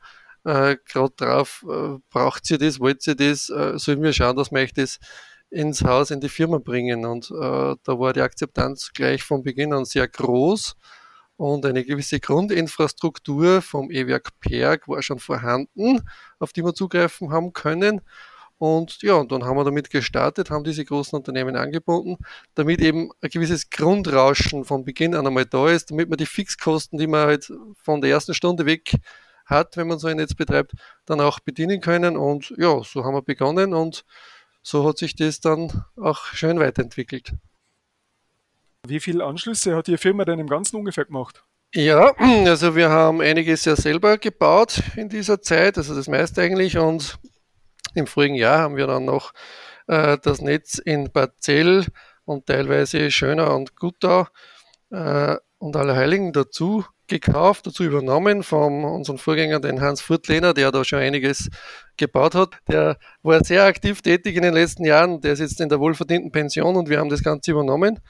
äh, 0.44 0.76
gerade 0.84 1.14
drauf, 1.16 1.64
äh, 1.66 1.96
braucht 2.10 2.50
ihr 2.50 2.58
das, 2.58 2.78
wollt 2.78 3.06
ihr 3.06 3.14
das, 3.14 3.48
äh, 3.48 3.78
sollen 3.78 4.02
wir 4.02 4.12
schauen, 4.12 4.36
dass 4.36 4.52
wir 4.52 4.60
euch 4.60 4.74
das 4.74 4.98
ins 5.48 5.82
Haus, 5.82 6.10
in 6.10 6.20
die 6.20 6.28
Firma 6.28 6.58
bringen. 6.58 7.06
Und 7.06 7.30
äh, 7.30 7.74
da 7.84 7.98
war 7.98 8.12
die 8.12 8.20
Akzeptanz 8.20 8.90
gleich 8.92 9.22
von 9.22 9.42
Beginn 9.42 9.72
an 9.72 9.86
sehr 9.86 10.06
groß 10.06 10.76
und 11.38 11.64
eine 11.64 11.84
gewisse 11.84 12.20
Grundinfrastruktur 12.20 13.62
vom 13.62 13.90
E-Werk 13.90 14.28
Perg 14.40 14.86
war 14.88 15.02
schon 15.02 15.20
vorhanden, 15.20 16.02
auf 16.38 16.52
die 16.52 16.62
wir 16.62 16.74
zugreifen 16.74 17.32
haben 17.32 17.54
können. 17.54 18.02
Und 18.58 19.02
ja, 19.02 19.14
und 19.14 19.32
dann 19.32 19.44
haben 19.44 19.56
wir 19.56 19.64
damit 19.64 19.90
gestartet, 19.90 20.50
haben 20.50 20.64
diese 20.64 20.84
großen 20.84 21.16
Unternehmen 21.16 21.56
angebunden, 21.56 22.16
damit 22.54 22.80
eben 22.80 23.10
ein 23.20 23.30
gewisses 23.30 23.68
Grundrauschen 23.68 24.64
von 24.64 24.84
Beginn 24.84 25.14
an 25.14 25.26
einmal 25.26 25.44
da 25.44 25.68
ist, 25.68 25.90
damit 25.90 26.08
man 26.08 26.16
die 26.16 26.26
Fixkosten, 26.26 26.98
die 26.98 27.06
man 27.06 27.26
halt 27.26 27.52
von 27.82 28.00
der 28.00 28.10
ersten 28.10 28.32
Stunde 28.34 28.64
weg 28.64 28.94
hat, 29.44 29.76
wenn 29.76 29.88
man 29.88 29.98
so 29.98 30.08
ein 30.08 30.16
Netz 30.16 30.34
betreibt, 30.34 30.72
dann 31.04 31.20
auch 31.20 31.40
bedienen 31.40 31.80
können. 31.80 32.16
Und 32.16 32.54
ja, 32.56 32.82
so 32.82 33.04
haben 33.04 33.14
wir 33.14 33.22
begonnen 33.22 33.74
und 33.74 34.04
so 34.62 34.88
hat 34.88 34.98
sich 34.98 35.14
das 35.14 35.40
dann 35.40 35.84
auch 35.96 36.24
schön 36.26 36.58
weiterentwickelt. 36.58 37.32
Wie 38.86 39.00
viele 39.00 39.24
Anschlüsse 39.24 39.76
hat 39.76 39.86
die 39.86 39.98
Firma 39.98 40.24
denn 40.24 40.38
im 40.38 40.48
Ganzen 40.48 40.76
ungefähr 40.76 41.04
gemacht? 41.04 41.42
Ja, 41.74 42.14
also 42.46 42.76
wir 42.76 42.88
haben 42.88 43.20
einiges 43.20 43.64
ja 43.64 43.74
selber 43.76 44.16
gebaut 44.16 44.80
in 44.96 45.08
dieser 45.08 45.42
Zeit, 45.42 45.76
also 45.76 45.94
das 45.94 46.06
meiste 46.06 46.40
eigentlich. 46.40 46.78
Und 46.78 47.18
im 47.94 48.06
vorigen 48.06 48.34
Jahr 48.34 48.60
haben 48.60 48.76
wir 48.76 48.86
dann 48.86 49.04
noch 49.04 49.32
äh, 49.86 50.18
das 50.22 50.40
Netz 50.40 50.78
in 50.78 51.10
Barzell 51.12 51.86
und 52.24 52.46
teilweise 52.46 53.10
Schöner 53.10 53.54
und 53.54 53.76
Gutau 53.76 54.26
äh, 54.90 55.36
und 55.58 55.76
Allerheiligen 55.76 56.32
dazu 56.32 56.84
gekauft, 57.06 57.66
dazu 57.66 57.84
übernommen 57.84 58.42
von 58.42 58.84
unserem 58.84 59.18
Vorgänger, 59.18 59.60
den 59.60 59.80
Hans 59.80 60.00
Furtlehner, 60.00 60.54
der 60.54 60.72
da 60.72 60.84
schon 60.84 61.00
einiges 61.00 61.50
gebaut 61.96 62.34
hat. 62.34 62.56
Der 62.68 62.98
war 63.22 63.44
sehr 63.44 63.64
aktiv 63.64 64.00
tätig 64.00 64.36
in 64.36 64.42
den 64.42 64.54
letzten 64.54 64.84
Jahren. 64.84 65.20
Der 65.20 65.34
ist 65.34 65.40
jetzt 65.40 65.60
in 65.60 65.68
der 65.68 65.80
wohlverdienten 65.80 66.32
Pension 66.32 66.76
und 66.76 66.88
wir 66.88 66.98
haben 66.98 67.10
das 67.10 67.22
Ganze 67.22 67.50
übernommen. 67.50 68.00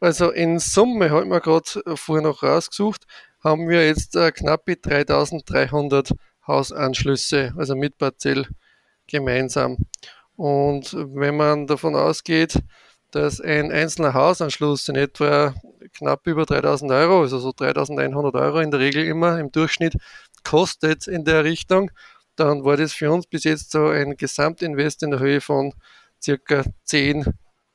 Also 0.00 0.30
in 0.30 0.58
Summe, 0.58 1.10
habe 1.10 1.22
ich 1.22 1.28
mir 1.28 1.40
gerade 1.40 1.96
vorher 1.96 2.22
noch 2.22 2.42
rausgesucht, 2.42 3.04
haben 3.42 3.68
wir 3.68 3.86
jetzt 3.86 4.16
äh, 4.16 4.30
knappe 4.30 4.76
3300 4.76 6.12
Hausanschlüsse, 6.46 7.52
also 7.56 7.74
mit 7.74 7.98
Parzell 7.98 8.46
gemeinsam. 9.08 9.78
Und 10.36 10.94
wenn 10.94 11.36
man 11.36 11.66
davon 11.66 11.96
ausgeht, 11.96 12.60
dass 13.10 13.40
ein 13.40 13.72
einzelner 13.72 14.14
Hausanschluss 14.14 14.88
in 14.88 14.94
etwa 14.94 15.54
knapp 15.94 16.26
über 16.26 16.44
3000 16.46 16.92
Euro, 16.92 17.22
also 17.22 17.38
so 17.38 17.52
3100 17.52 18.34
Euro 18.34 18.60
in 18.60 18.70
der 18.70 18.80
Regel 18.80 19.04
immer 19.04 19.38
im 19.38 19.50
Durchschnitt 19.50 19.94
kostet 20.44 21.08
in 21.08 21.24
der 21.24 21.44
Richtung, 21.44 21.90
dann 22.36 22.64
war 22.64 22.76
das 22.76 22.92
für 22.92 23.10
uns 23.10 23.26
bis 23.26 23.44
jetzt 23.44 23.72
so 23.72 23.88
ein 23.88 24.16
Gesamtinvest 24.16 25.02
in 25.02 25.10
der 25.10 25.20
Höhe 25.20 25.40
von 25.40 25.74
circa 26.22 26.62
10 26.84 27.24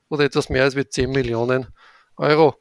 oder 0.09 0.23
etwas 0.25 0.49
mehr 0.49 0.63
als 0.63 0.75
10 0.75 1.09
Millionen 1.11 1.67
Euro. 2.15 2.55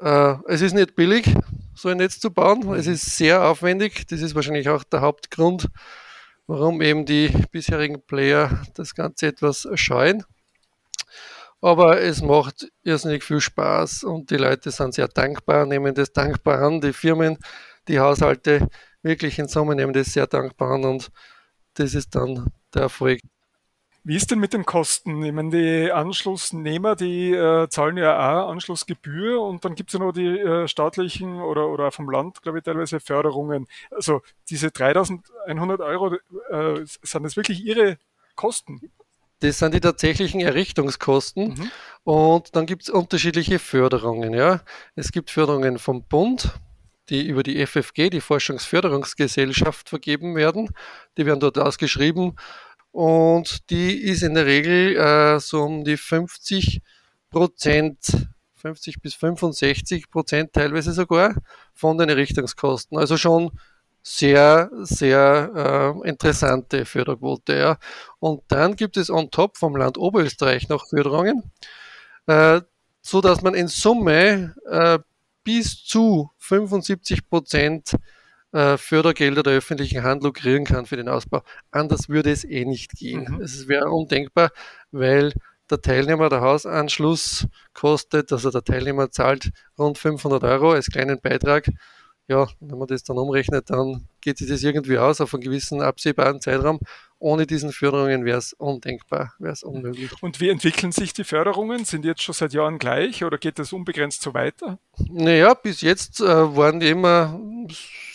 Äh, 0.00 0.34
es 0.48 0.60
ist 0.60 0.74
nicht 0.74 0.94
billig, 0.94 1.32
so 1.74 1.88
ein 1.88 1.98
Netz 1.98 2.20
zu 2.20 2.30
bauen. 2.30 2.74
Es 2.74 2.86
ist 2.86 3.16
sehr 3.16 3.44
aufwendig. 3.44 4.06
Das 4.08 4.20
ist 4.20 4.34
wahrscheinlich 4.34 4.68
auch 4.68 4.84
der 4.84 5.00
Hauptgrund, 5.00 5.68
warum 6.48 6.80
eben 6.82 7.04
die 7.04 7.28
bisherigen 7.52 8.02
Player 8.02 8.62
das 8.74 8.94
Ganze 8.94 9.28
etwas 9.28 9.68
scheuen. 9.74 10.24
Aber 11.60 12.00
es 12.00 12.22
macht 12.22 12.68
irrsinnig 12.82 13.22
viel 13.22 13.40
Spaß 13.40 14.04
und 14.04 14.30
die 14.30 14.36
Leute 14.36 14.70
sind 14.70 14.94
sehr 14.94 15.08
dankbar, 15.08 15.66
nehmen 15.66 15.94
das 15.94 16.12
dankbar 16.12 16.62
an. 16.62 16.80
Die 16.80 16.92
Firmen, 16.92 17.38
die 17.86 18.00
Haushalte 18.00 18.68
wirklich 19.02 19.38
in 19.38 19.48
Summe 19.48 19.74
nehmen 19.74 19.92
das 19.92 20.12
sehr 20.12 20.26
dankbar 20.26 20.72
an 20.72 20.84
und 20.84 21.10
das 21.74 21.94
ist 21.94 22.14
dann 22.14 22.46
der 22.74 22.82
Erfolg. 22.82 23.20
Wie 24.04 24.16
ist 24.16 24.30
denn 24.30 24.38
mit 24.38 24.54
den 24.54 24.64
Kosten? 24.64 25.22
Ich 25.22 25.32
meine, 25.32 25.50
die 25.50 25.92
Anschlussnehmer, 25.92 26.96
die 26.96 27.32
äh, 27.32 27.68
zahlen 27.68 27.96
ja 27.96 28.16
auch 28.16 28.50
Anschlussgebühr 28.50 29.40
und 29.42 29.64
dann 29.64 29.74
gibt 29.74 29.90
es 29.90 29.94
ja 29.94 30.00
noch 30.00 30.12
die 30.12 30.38
äh, 30.38 30.66
staatlichen 30.68 31.40
oder, 31.40 31.68
oder 31.68 31.90
vom 31.90 32.08
Land, 32.08 32.42
glaube 32.42 32.58
ich, 32.58 32.64
teilweise 32.64 33.00
Förderungen. 33.00 33.66
Also 33.90 34.22
diese 34.48 34.70
3100 34.70 35.80
Euro, 35.80 36.14
äh, 36.14 36.84
sind 36.84 37.22
das 37.22 37.36
wirklich 37.36 37.64
Ihre 37.64 37.98
Kosten? 38.34 38.80
Das 39.40 39.58
sind 39.58 39.74
die 39.74 39.80
tatsächlichen 39.80 40.40
Errichtungskosten. 40.40 41.48
Mhm. 41.48 41.70
Und 42.04 42.56
dann 42.56 42.66
gibt 42.66 42.82
es 42.82 42.90
unterschiedliche 42.90 43.58
Förderungen. 43.58 44.34
Ja. 44.34 44.62
Es 44.96 45.12
gibt 45.12 45.30
Förderungen 45.30 45.78
vom 45.78 46.04
Bund, 46.04 46.54
die 47.08 47.26
über 47.26 47.42
die 47.42 47.64
FFG, 47.64 48.10
die 48.10 48.20
Forschungsförderungsgesellschaft, 48.20 49.88
vergeben 49.88 50.34
werden. 50.34 50.70
Die 51.16 51.26
werden 51.26 51.40
dort 51.40 51.58
ausgeschrieben 51.58 52.36
und 52.92 53.70
die 53.70 53.96
ist 54.02 54.22
in 54.22 54.34
der 54.34 54.46
Regel 54.46 54.96
äh, 54.96 55.40
so 55.40 55.62
um 55.62 55.84
die 55.84 55.96
50 55.96 56.80
Prozent, 57.30 57.98
50 58.56 59.00
bis 59.00 59.14
65 59.14 60.10
Prozent 60.10 60.52
teilweise 60.52 60.92
sogar 60.92 61.34
von 61.74 61.98
den 61.98 62.08
Errichtungskosten. 62.08 62.98
Also 62.98 63.16
schon 63.16 63.50
sehr, 64.02 64.70
sehr 64.82 65.94
äh, 66.02 66.08
interessante 66.08 66.84
Förderquote. 66.86 67.56
Ja. 67.56 67.78
Und 68.20 68.42
dann 68.48 68.74
gibt 68.74 68.96
es 68.96 69.10
on 69.10 69.30
top 69.30 69.56
vom 69.56 69.76
Land 69.76 69.98
Oberösterreich 69.98 70.68
noch 70.68 70.88
Förderungen, 70.88 71.50
äh, 72.26 72.62
so 73.02 73.20
dass 73.20 73.42
man 73.42 73.54
in 73.54 73.68
Summe 73.68 74.54
äh, 74.70 74.98
bis 75.44 75.84
zu 75.84 76.30
75 76.38 77.28
Prozent 77.28 77.96
äh, 78.52 78.76
Fördergelder 78.76 79.42
der 79.42 79.54
öffentlichen 79.54 80.02
Hand 80.02 80.22
lukrieren 80.22 80.64
kann 80.64 80.86
für 80.86 80.96
den 80.96 81.08
Ausbau. 81.08 81.42
Anders 81.70 82.08
würde 82.08 82.30
es 82.30 82.44
eh 82.44 82.64
nicht 82.64 82.92
gehen. 82.92 83.26
Mhm. 83.28 83.40
Es 83.40 83.68
wäre 83.68 83.90
undenkbar, 83.90 84.50
weil 84.90 85.32
der 85.70 85.80
Teilnehmer, 85.82 86.28
der 86.28 86.40
Hausanschluss 86.40 87.46
kostet, 87.74 88.32
also 88.32 88.50
der 88.50 88.64
Teilnehmer 88.64 89.10
zahlt 89.10 89.50
rund 89.78 89.98
500 89.98 90.42
Euro 90.44 90.72
als 90.72 90.86
kleinen 90.86 91.20
Beitrag. 91.20 91.68
Ja, 92.26 92.46
wenn 92.60 92.78
man 92.78 92.88
das 92.88 93.02
dann 93.04 93.18
umrechnet, 93.18 93.70
dann 93.70 94.06
geht 94.20 94.38
sich 94.38 94.48
das 94.48 94.62
irgendwie 94.62 94.98
aus 94.98 95.20
auf 95.20 95.32
einen 95.34 95.42
gewissen 95.42 95.80
absehbaren 95.80 96.40
Zeitraum 96.40 96.78
ohne 97.18 97.46
diesen 97.46 97.72
Förderungen 97.72 98.24
wäre 98.24 98.38
es 98.38 98.52
undenkbar, 98.52 99.34
wäre 99.38 99.52
es 99.52 99.62
unmöglich. 99.62 100.12
Und 100.22 100.40
wie 100.40 100.50
entwickeln 100.50 100.92
sich 100.92 101.12
die 101.12 101.24
Förderungen? 101.24 101.84
Sind 101.84 102.02
die 102.02 102.08
jetzt 102.08 102.22
schon 102.22 102.34
seit 102.34 102.52
Jahren 102.52 102.78
gleich 102.78 103.24
oder 103.24 103.38
geht 103.38 103.58
das 103.58 103.72
unbegrenzt 103.72 104.22
so 104.22 104.34
weiter? 104.34 104.78
Naja, 105.08 105.54
bis 105.54 105.80
jetzt 105.80 106.20
äh, 106.20 106.24
waren 106.56 106.80
die 106.80 106.88
immer 106.88 107.40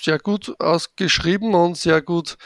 sehr 0.01 0.19
gut 0.19 0.55
ausgeschrieben 0.59 1.53
und 1.53 1.77
sehr 1.77 2.01
gut 2.01 2.37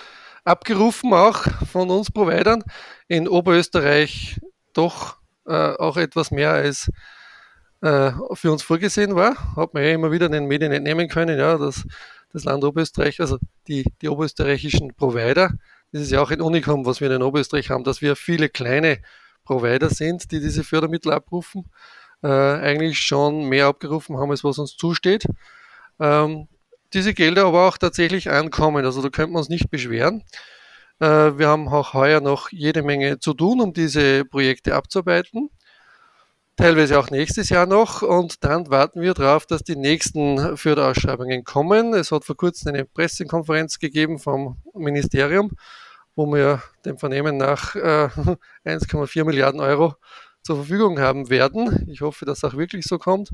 abgerufen 0.44 1.14
auch 1.14 1.44
von 1.72 1.90
uns 1.92 2.10
Providern. 2.10 2.64
In 3.08 3.28
Oberösterreich 3.28 4.40
doch 4.74 5.18
äh, 5.46 5.52
auch 5.52 5.98
etwas 5.98 6.32
mehr 6.32 6.52
als 6.52 6.90
äh, 7.82 8.12
für 8.34 8.52
uns 8.52 8.64
vorgesehen 8.64 9.16
war. 9.16 9.56
Hat 9.56 9.74
man 9.74 9.84
ja 9.84 9.92
immer 9.92 10.12
wieder 10.12 10.26
in 10.26 10.32
den 10.32 10.46
Medien 10.46 10.72
entnehmen 10.72 11.08
können, 11.08 11.38
ja, 11.38 11.58
dass 11.58 11.86
das 12.34 12.44
Land 12.44 12.64
Oberösterreich, 12.64 13.20
also 13.20 13.38
die, 13.68 13.86
die 14.02 14.10
oberösterreichischen 14.10 14.94
Provider, 14.96 15.52
das 15.92 16.02
ist 16.02 16.12
ja 16.12 16.22
auch 16.22 16.32
ein 16.32 16.42
Unikum, 16.42 16.86
was 16.86 17.02
wir 17.02 17.10
in 17.12 17.22
Oberösterreich 17.22 17.70
haben, 17.70 17.84
dass 17.84 18.02
wir 18.02 18.16
viele 18.16 18.50
kleine 18.50 19.00
Provider 19.46 19.90
sind, 19.90 20.32
die 20.32 20.40
diese 20.40 20.64
Fördermittel 20.64 21.12
abrufen, 21.14 21.66
äh, 22.22 22.28
eigentlich 22.28 23.00
schon 23.00 23.48
mehr 23.48 23.68
abgerufen 23.68 24.18
haben, 24.18 24.32
als 24.32 24.44
was 24.44 24.60
uns 24.60 24.76
zusteht. 24.76 25.26
Ähm, 26.00 26.48
diese 26.94 27.14
Gelder 27.14 27.46
aber 27.46 27.68
auch 27.68 27.78
tatsächlich 27.78 28.30
ankommen, 28.30 28.86
also 28.86 29.02
da 29.02 29.10
könnte 29.10 29.32
man 29.32 29.40
uns 29.40 29.50
nicht 29.50 29.70
beschweren. 29.70 30.24
Äh, 31.00 31.38
wir 31.38 31.48
haben 31.48 31.68
auch 31.68 31.94
heuer 31.94 32.22
noch 32.22 32.52
jede 32.52 32.84
Menge 32.84 33.20
zu 33.20 33.34
tun, 33.34 33.62
um 33.62 33.74
diese 33.74 34.26
Projekte 34.26 34.76
abzuarbeiten 34.76 35.50
teilweise 36.58 37.00
auch 37.00 37.10
nächstes 37.10 37.50
Jahr 37.50 37.66
noch. 37.66 38.02
Und 38.02 38.44
dann 38.44 38.70
warten 38.70 39.00
wir 39.00 39.14
darauf, 39.14 39.46
dass 39.46 39.64
die 39.64 39.78
nächsten 39.78 40.58
Förderausschreibungen 40.58 41.44
kommen. 41.46 41.94
Es 41.94 42.12
hat 42.12 42.26
vor 42.26 42.36
kurzem 42.36 42.74
eine 42.74 42.84
Pressekonferenz 42.84 43.80
gegeben 43.80 44.20
vom 44.20 44.58
Ministerium, 44.74 45.52
wo 46.16 46.26
wir 46.26 46.62
dem 46.84 46.98
Vernehmen 46.98 47.38
nach 47.38 47.76
äh, 47.76 48.10
1,4 48.66 49.24
Milliarden 49.24 49.62
Euro 49.62 49.96
zur 50.42 50.58
Verfügung 50.58 51.00
haben 51.00 51.30
werden. 51.30 51.88
Ich 51.90 52.02
hoffe, 52.02 52.26
dass 52.26 52.40
es 52.40 52.44
auch 52.44 52.58
wirklich 52.58 52.86
so 52.86 52.98
kommt 52.98 53.32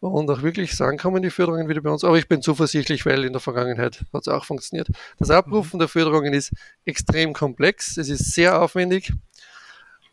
und 0.00 0.28
auch 0.30 0.42
wirklich 0.42 0.76
sagen 0.76 0.98
kommen 0.98 1.22
die 1.22 1.30
Förderungen 1.30 1.68
wieder 1.68 1.80
bei 1.80 1.90
uns. 1.90 2.02
Aber 2.02 2.18
ich 2.18 2.26
bin 2.26 2.42
zuversichtlich, 2.42 3.06
weil 3.06 3.24
in 3.24 3.32
der 3.32 3.40
Vergangenheit 3.40 4.04
hat 4.12 4.22
es 4.22 4.28
auch 4.28 4.44
funktioniert. 4.44 4.88
Das 5.18 5.30
Abrufen 5.30 5.78
der 5.78 5.88
Förderungen 5.88 6.34
ist 6.34 6.52
extrem 6.84 7.32
komplex, 7.32 7.96
es 7.96 8.08
ist 8.08 8.34
sehr 8.34 8.60
aufwendig. 8.60 9.12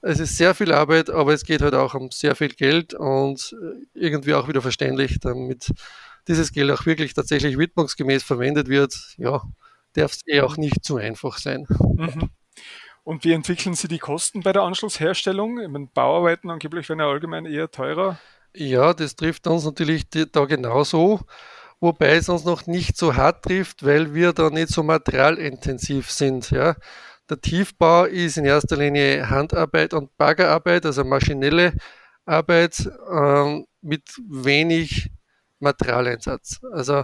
Es 0.02 0.20
ist 0.20 0.38
sehr 0.38 0.56
viel 0.56 0.72
Arbeit, 0.72 1.10
aber 1.10 1.34
es 1.34 1.44
geht 1.44 1.62
halt 1.62 1.74
auch 1.74 1.94
um 1.94 2.10
sehr 2.12 2.36
viel 2.36 2.50
Geld 2.50 2.94
und 2.94 3.56
äh, 3.62 4.00
irgendwie 4.00 4.34
auch 4.34 4.48
wieder 4.48 4.62
verständlich, 4.62 5.20
damit 5.20 5.72
dieses 6.28 6.52
Geld 6.52 6.72
auch 6.72 6.86
wirklich 6.86 7.14
tatsächlich 7.14 7.58
widmungsgemäß 7.58 8.24
verwendet 8.24 8.70
wird. 8.70 8.96
Ja, 9.18 9.42
darf 9.94 10.14
es 10.14 10.22
eh 10.28 10.42
auch 10.42 10.58
nicht 10.58 10.84
zu 10.84 10.98
einfach 10.98 11.38
sein. 11.38 11.66
Mhm. 11.70 12.30
Und 13.04 13.24
wie 13.24 13.34
entwickeln 13.34 13.74
Sie 13.74 13.88
die 13.88 13.98
Kosten 13.98 14.42
bei 14.42 14.54
der 14.54 14.62
Anschlussherstellung? 14.62 15.60
Ich 15.60 15.68
meine, 15.68 15.88
Bauarbeiten 15.94 16.50
angeblich 16.50 16.88
werden 16.90 17.00
ja 17.00 17.08
allgemein 17.08 17.46
eher 17.46 17.72
teurer. 17.72 18.20
Ja, 18.56 18.94
das 18.94 19.16
trifft 19.16 19.48
uns 19.48 19.66
natürlich 19.66 20.06
da 20.10 20.46
genauso, 20.46 21.22
wobei 21.80 22.16
es 22.16 22.30
uns 22.30 22.46
noch 22.46 22.68
nicht 22.68 22.98
so 22.98 23.16
hart 23.16 23.44
trifft, 23.44 23.86
weil 23.86 24.14
wir 24.14 24.34
da 24.34 24.50
nicht 24.50 24.70
so 24.70 24.84
materialintensiv 24.84 26.12
sind. 26.12 26.52
Ja. 26.52 26.76
Der 27.30 27.40
Tiefbau 27.40 28.06
ist 28.06 28.38
in 28.38 28.46
erster 28.46 28.76
Linie 28.76 29.30
Handarbeit 29.30 29.94
und 29.94 30.18
Baggerarbeit, 30.18 30.86
also 30.86 31.04
maschinelle 31.04 31.74
Arbeit 32.26 32.90
ähm, 33.12 33.68
mit 33.82 34.10
wenig 34.28 35.12
Materialeinsatz. 35.60 36.60
Also 36.72 37.04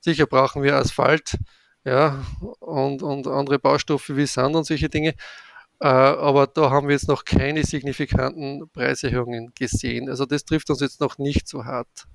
sicher 0.00 0.26
brauchen 0.26 0.64
wir 0.64 0.74
Asphalt 0.76 1.38
ja, 1.84 2.24
und, 2.58 3.02
und 3.02 3.28
andere 3.28 3.60
Baustoffe 3.60 4.16
wie 4.16 4.26
Sand 4.26 4.56
und 4.56 4.64
solche 4.64 4.88
Dinge. 4.88 5.14
Äh, 5.80 5.86
aber 5.86 6.48
da 6.48 6.70
haben 6.70 6.88
wir 6.88 6.94
jetzt 6.94 7.08
noch 7.08 7.24
keine 7.24 7.64
signifikanten 7.64 8.68
Preiserhöhungen 8.70 9.52
gesehen. 9.54 10.08
Also 10.10 10.26
das 10.26 10.44
trifft 10.44 10.68
uns 10.70 10.80
jetzt 10.80 11.00
noch 11.00 11.18
nicht 11.18 11.46
so 11.46 11.64
hart 11.64 12.06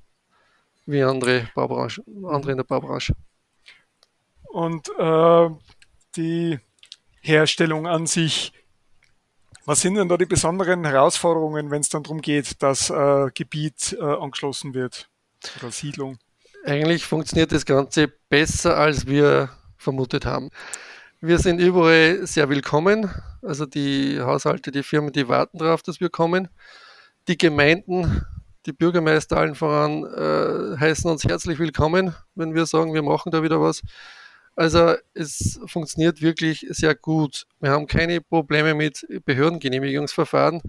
wie 0.86 1.02
andere, 1.04 1.50
Baubranche, 1.56 2.04
andere 2.26 2.52
in 2.52 2.58
der 2.58 2.63
Baubranche. 2.65 3.15
Und 4.44 4.89
äh, 5.00 5.50
die 6.15 6.60
Herstellung 7.26 7.88
an 7.88 8.06
sich. 8.06 8.54
Was 9.66 9.82
sind 9.82 9.96
denn 9.96 10.08
da 10.08 10.16
die 10.16 10.28
besonderen 10.28 10.86
Herausforderungen, 10.86 11.72
wenn 11.72 11.82
es 11.82 11.90
dann 11.90 12.04
darum 12.04 12.22
geht, 12.22 12.62
dass 12.62 12.92
äh, 12.92 13.32
Gebiet 13.34 13.98
äh, 14.00 14.04
angeschlossen 14.04 14.76
wird 14.76 15.10
oder 15.60 15.72
Siedlung? 15.72 16.20
Eigentlich 16.66 17.06
funktioniert 17.06 17.52
das 17.52 17.66
Ganze 17.66 18.08
besser, 18.30 18.78
als 18.78 19.08
wir 19.08 19.50
vermutet 19.78 20.26
haben. 20.26 20.52
Wir 21.20 21.40
sind 21.40 21.60
überall 21.60 22.28
sehr 22.28 22.48
willkommen. 22.50 23.12
Also 23.42 23.66
die 23.66 24.20
Haushalte, 24.22 24.72
die 24.72 24.84
Firmen, 24.84 25.12
die 25.12 25.28
warten 25.28 25.58
darauf, 25.58 25.82
dass 25.82 26.00
wir 26.00 26.10
kommen. 26.10 26.48
Die 27.28 27.38
Gemeinden, 27.38 28.24
die 28.68 28.74
Bürgermeister 28.74 29.38
allen 29.38 29.56
voran 29.56 30.04
äh, 30.04 30.80
heißen 30.80 31.10
uns 31.10 31.24
herzlich 31.24 31.58
willkommen, 31.58 32.16
wenn 32.36 32.54
wir 32.54 32.68
sagen, 32.68 32.94
wir 32.94 33.02
machen 33.02 33.32
da 33.32 33.42
wieder 33.42 33.60
was. 33.60 33.82
Also 34.56 34.96
es 35.13 35.60
funktioniert 35.65 36.22
wirklich 36.22 36.65
sehr 36.70 36.96
gut. 36.96 37.46
Wir 37.60 37.72
haben 37.72 37.88
keine 37.88 38.22
Probleme 38.22 38.74
mit 38.74 39.06
Behördengenehmigungsverfahren. 39.26 40.62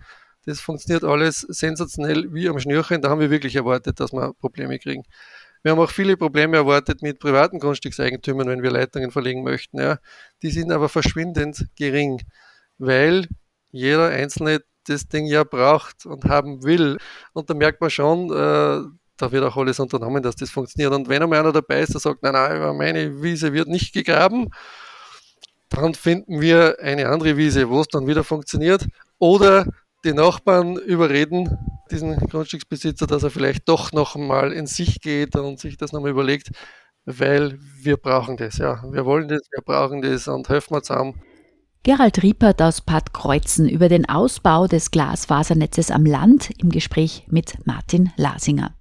Das 0.44 0.60
funktioniert 0.60 1.04
alles 1.04 1.40
sensationell 1.40 2.32
wie 2.32 2.48
am 2.48 2.58
Schnürchen. 2.58 3.02
Da 3.02 3.10
haben 3.10 3.20
wir 3.20 3.30
wirklich 3.30 3.56
erwartet, 3.56 4.00
dass 4.00 4.12
wir 4.12 4.32
Probleme 4.34 4.78
kriegen. 4.78 5.04
Wir 5.62 5.72
haben 5.72 5.80
auch 5.80 5.90
viele 5.90 6.16
Probleme 6.16 6.56
erwartet 6.56 7.02
mit 7.02 7.18
privaten 7.18 7.58
Grundstückseigentümern, 7.58 8.48
wenn 8.48 8.62
wir 8.62 8.70
Leitungen 8.70 9.10
verlegen 9.10 9.42
möchten. 9.42 9.80
Ja. 9.80 9.98
Die 10.42 10.50
sind 10.50 10.70
aber 10.70 10.88
verschwindend 10.88 11.66
gering, 11.76 12.22
weil 12.78 13.26
jeder 13.72 14.08
Einzelne 14.08 14.60
das 14.86 15.08
Ding 15.08 15.26
ja 15.26 15.42
braucht 15.42 16.06
und 16.06 16.24
haben 16.24 16.62
will. 16.62 16.98
Und 17.32 17.50
da 17.50 17.54
merkt 17.54 17.80
man 17.80 17.90
schon, 17.90 18.30
äh, 18.30 18.88
da 19.16 19.32
wird 19.32 19.44
auch 19.44 19.56
alles 19.56 19.80
unternommen, 19.80 20.22
dass 20.22 20.36
das 20.36 20.50
funktioniert. 20.50 20.92
Und 20.92 21.08
wenn 21.08 21.22
einmal 21.22 21.40
einer 21.40 21.52
dabei 21.52 21.80
ist, 21.80 21.94
der 21.94 22.00
sagt, 22.00 22.22
nein, 22.22 22.32
nein, 22.32 22.76
meine 22.76 23.22
Wiese 23.22 23.52
wird 23.52 23.68
nicht 23.68 23.92
gegraben, 23.92 24.50
dann 25.68 25.94
finden 25.94 26.40
wir 26.40 26.76
eine 26.80 27.08
andere 27.08 27.36
Wiese, 27.36 27.68
wo 27.68 27.80
es 27.80 27.88
dann 27.88 28.06
wieder 28.06 28.24
funktioniert. 28.24 28.86
Oder 29.18 29.66
die 30.04 30.12
Nachbarn 30.12 30.76
überreden 30.76 31.58
diesen 31.90 32.16
Grundstücksbesitzer, 32.16 33.06
dass 33.06 33.22
er 33.22 33.30
vielleicht 33.30 33.68
doch 33.68 33.92
noch 33.92 34.16
mal 34.16 34.52
in 34.52 34.66
sich 34.66 35.00
geht 35.00 35.36
und 35.36 35.58
sich 35.58 35.76
das 35.76 35.92
nochmal 35.92 36.10
überlegt, 36.10 36.50
weil 37.04 37.58
wir 37.80 37.96
brauchen 37.96 38.36
das, 38.36 38.58
ja. 38.58 38.82
Wir 38.90 39.04
wollen 39.04 39.28
das, 39.28 39.42
wir 39.50 39.62
brauchen 39.62 40.02
das 40.02 40.28
und 40.28 40.48
helfen 40.48 40.74
wir 40.74 40.82
zusammen. 40.82 41.20
Gerald 41.84 42.20
Riepert 42.22 42.60
aus 42.60 42.80
Bad 42.80 43.12
Kreuzen 43.14 43.68
über 43.68 43.88
den 43.88 44.08
Ausbau 44.08 44.66
des 44.66 44.90
Glasfasernetzes 44.90 45.92
am 45.92 46.04
Land 46.04 46.50
im 46.58 46.70
Gespräch 46.70 47.24
mit 47.28 47.64
Martin 47.64 48.10
Lasinger. 48.16 48.74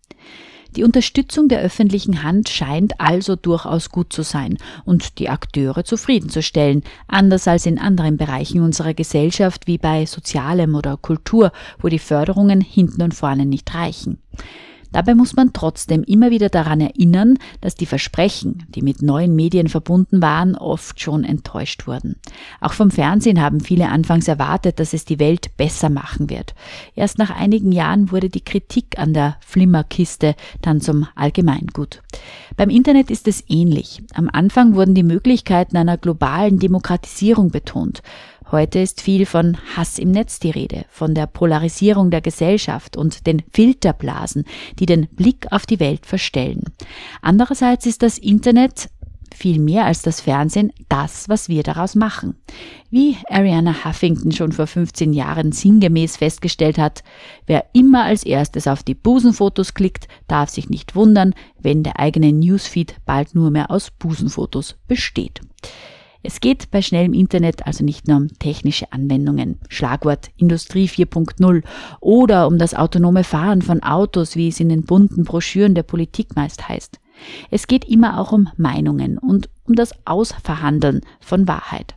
Die 0.75 0.83
Unterstützung 0.83 1.47
der 1.47 1.61
öffentlichen 1.61 2.23
Hand 2.23 2.49
scheint 2.49 2.99
also 2.99 3.35
durchaus 3.35 3.89
gut 3.89 4.11
zu 4.11 4.23
sein 4.23 4.57
und 4.83 5.19
die 5.19 5.29
Akteure 5.29 5.85
zufriedenzustellen, 5.85 6.83
anders 7.07 7.47
als 7.47 7.65
in 7.65 7.79
anderen 7.79 8.17
Bereichen 8.17 8.61
unserer 8.61 8.93
Gesellschaft 8.93 9.67
wie 9.67 9.77
bei 9.77 10.05
Sozialem 10.05 10.75
oder 10.75 10.97
Kultur, 10.97 11.53
wo 11.79 11.87
die 11.87 11.99
Förderungen 11.99 12.59
hinten 12.59 13.01
und 13.01 13.13
vorne 13.13 13.45
nicht 13.45 13.73
reichen. 13.73 14.17
Dabei 14.95 15.13
muss 15.13 15.35
man 15.35 15.51
trotzdem 15.51 16.03
immer 16.03 16.31
wieder 16.31 16.47
daran 16.47 16.79
erinnern, 16.79 17.37
dass 17.59 17.75
die 17.75 17.85
Versprechen, 17.85 18.63
die 18.69 18.81
mit 18.81 19.01
neuen 19.01 19.35
Medien 19.35 19.67
verbunden 19.67 20.21
waren, 20.21 20.55
oft 20.55 21.01
schon 21.01 21.25
enttäuscht 21.25 21.85
wurden. 21.85 22.15
Auch 22.61 22.71
vom 22.71 22.91
Fernsehen 22.91 23.41
haben 23.41 23.59
viele 23.59 23.89
anfangs 23.89 24.29
erwartet, 24.29 24.79
dass 24.79 24.93
es 24.93 25.03
die 25.03 25.19
Welt 25.19 25.57
besser 25.57 25.89
machen 25.89 26.29
wird. 26.29 26.55
Erst 26.95 27.17
nach 27.17 27.29
einigen 27.29 27.73
Jahren 27.73 28.09
wurde 28.09 28.29
die 28.29 28.45
Kritik 28.45 28.97
an 28.97 29.13
der 29.13 29.35
Flimmerkiste 29.41 30.33
dann 30.61 30.79
zum 30.79 31.07
Allgemeingut. 31.13 32.01
Beim 32.55 32.69
Internet 32.69 33.11
ist 33.11 33.27
es 33.27 33.43
ähnlich. 33.49 34.01
Am 34.13 34.29
Anfang 34.31 34.75
wurden 34.75 34.95
die 34.95 35.03
Möglichkeiten 35.03 35.75
einer 35.75 35.97
globalen 35.97 36.57
Demokratisierung 36.57 37.51
betont. 37.51 38.01
Heute 38.55 38.79
ist 38.79 39.01
viel 39.01 39.25
von 39.25 39.57
Hass 39.75 39.99
im 39.99 40.11
Netz 40.11 40.39
die 40.39 40.49
Rede, 40.49 40.85
von 40.87 41.13
der 41.13 41.27
Polarisierung 41.27 42.09
der 42.09 42.21
Gesellschaft 42.21 42.95
und 42.95 43.27
den 43.27 43.43
Filterblasen, 43.51 44.45
die 44.79 44.85
den 44.85 45.07
Blick 45.07 45.47
auf 45.51 45.65
die 45.65 45.81
Welt 45.81 46.05
verstellen. 46.05 46.63
Andererseits 47.21 47.85
ist 47.85 48.01
das 48.01 48.17
Internet 48.17 48.89
viel 49.35 49.59
mehr 49.59 49.83
als 49.83 50.03
das 50.03 50.21
Fernsehen 50.21 50.71
das, 50.87 51.27
was 51.27 51.49
wir 51.49 51.63
daraus 51.63 51.95
machen. 51.95 52.37
Wie 52.89 53.17
Ariana 53.29 53.83
Huffington 53.83 54.31
schon 54.31 54.53
vor 54.53 54.67
15 54.67 55.11
Jahren 55.11 55.51
sinngemäß 55.51 56.15
festgestellt 56.15 56.77
hat, 56.77 57.03
wer 57.47 57.65
immer 57.73 58.05
als 58.05 58.23
erstes 58.23 58.69
auf 58.69 58.83
die 58.83 58.95
Busenfotos 58.95 59.73
klickt, 59.73 60.07
darf 60.29 60.49
sich 60.49 60.69
nicht 60.69 60.95
wundern, 60.95 61.35
wenn 61.59 61.83
der 61.83 61.99
eigene 61.99 62.31
Newsfeed 62.31 62.95
bald 63.05 63.35
nur 63.35 63.51
mehr 63.51 63.69
aus 63.69 63.91
Busenfotos 63.91 64.77
besteht. 64.87 65.41
Es 66.25 66.39
geht 66.39 66.71
bei 66.71 66.81
schnellem 66.81 67.13
Internet 67.13 67.67
also 67.67 67.83
nicht 67.83 68.07
nur 68.07 68.17
um 68.17 68.27
technische 68.39 68.91
Anwendungen, 68.91 69.59
Schlagwort 69.69 70.31
Industrie 70.37 70.87
4.0 70.87 71.61
oder 71.99 72.47
um 72.47 72.57
das 72.57 72.73
autonome 72.73 73.23
Fahren 73.23 73.61
von 73.61 73.83
Autos, 73.83 74.35
wie 74.35 74.47
es 74.47 74.59
in 74.59 74.69
den 74.69 74.85
bunten 74.85 75.23
Broschüren 75.23 75.75
der 75.75 75.83
Politik 75.83 76.35
meist 76.35 76.67
heißt. 76.67 76.99
Es 77.51 77.67
geht 77.67 77.85
immer 77.85 78.19
auch 78.19 78.31
um 78.31 78.49
Meinungen 78.57 79.19
und 79.19 79.49
um 79.65 79.75
das 79.75 79.91
Ausverhandeln 80.05 81.01
von 81.19 81.47
Wahrheit. 81.47 81.93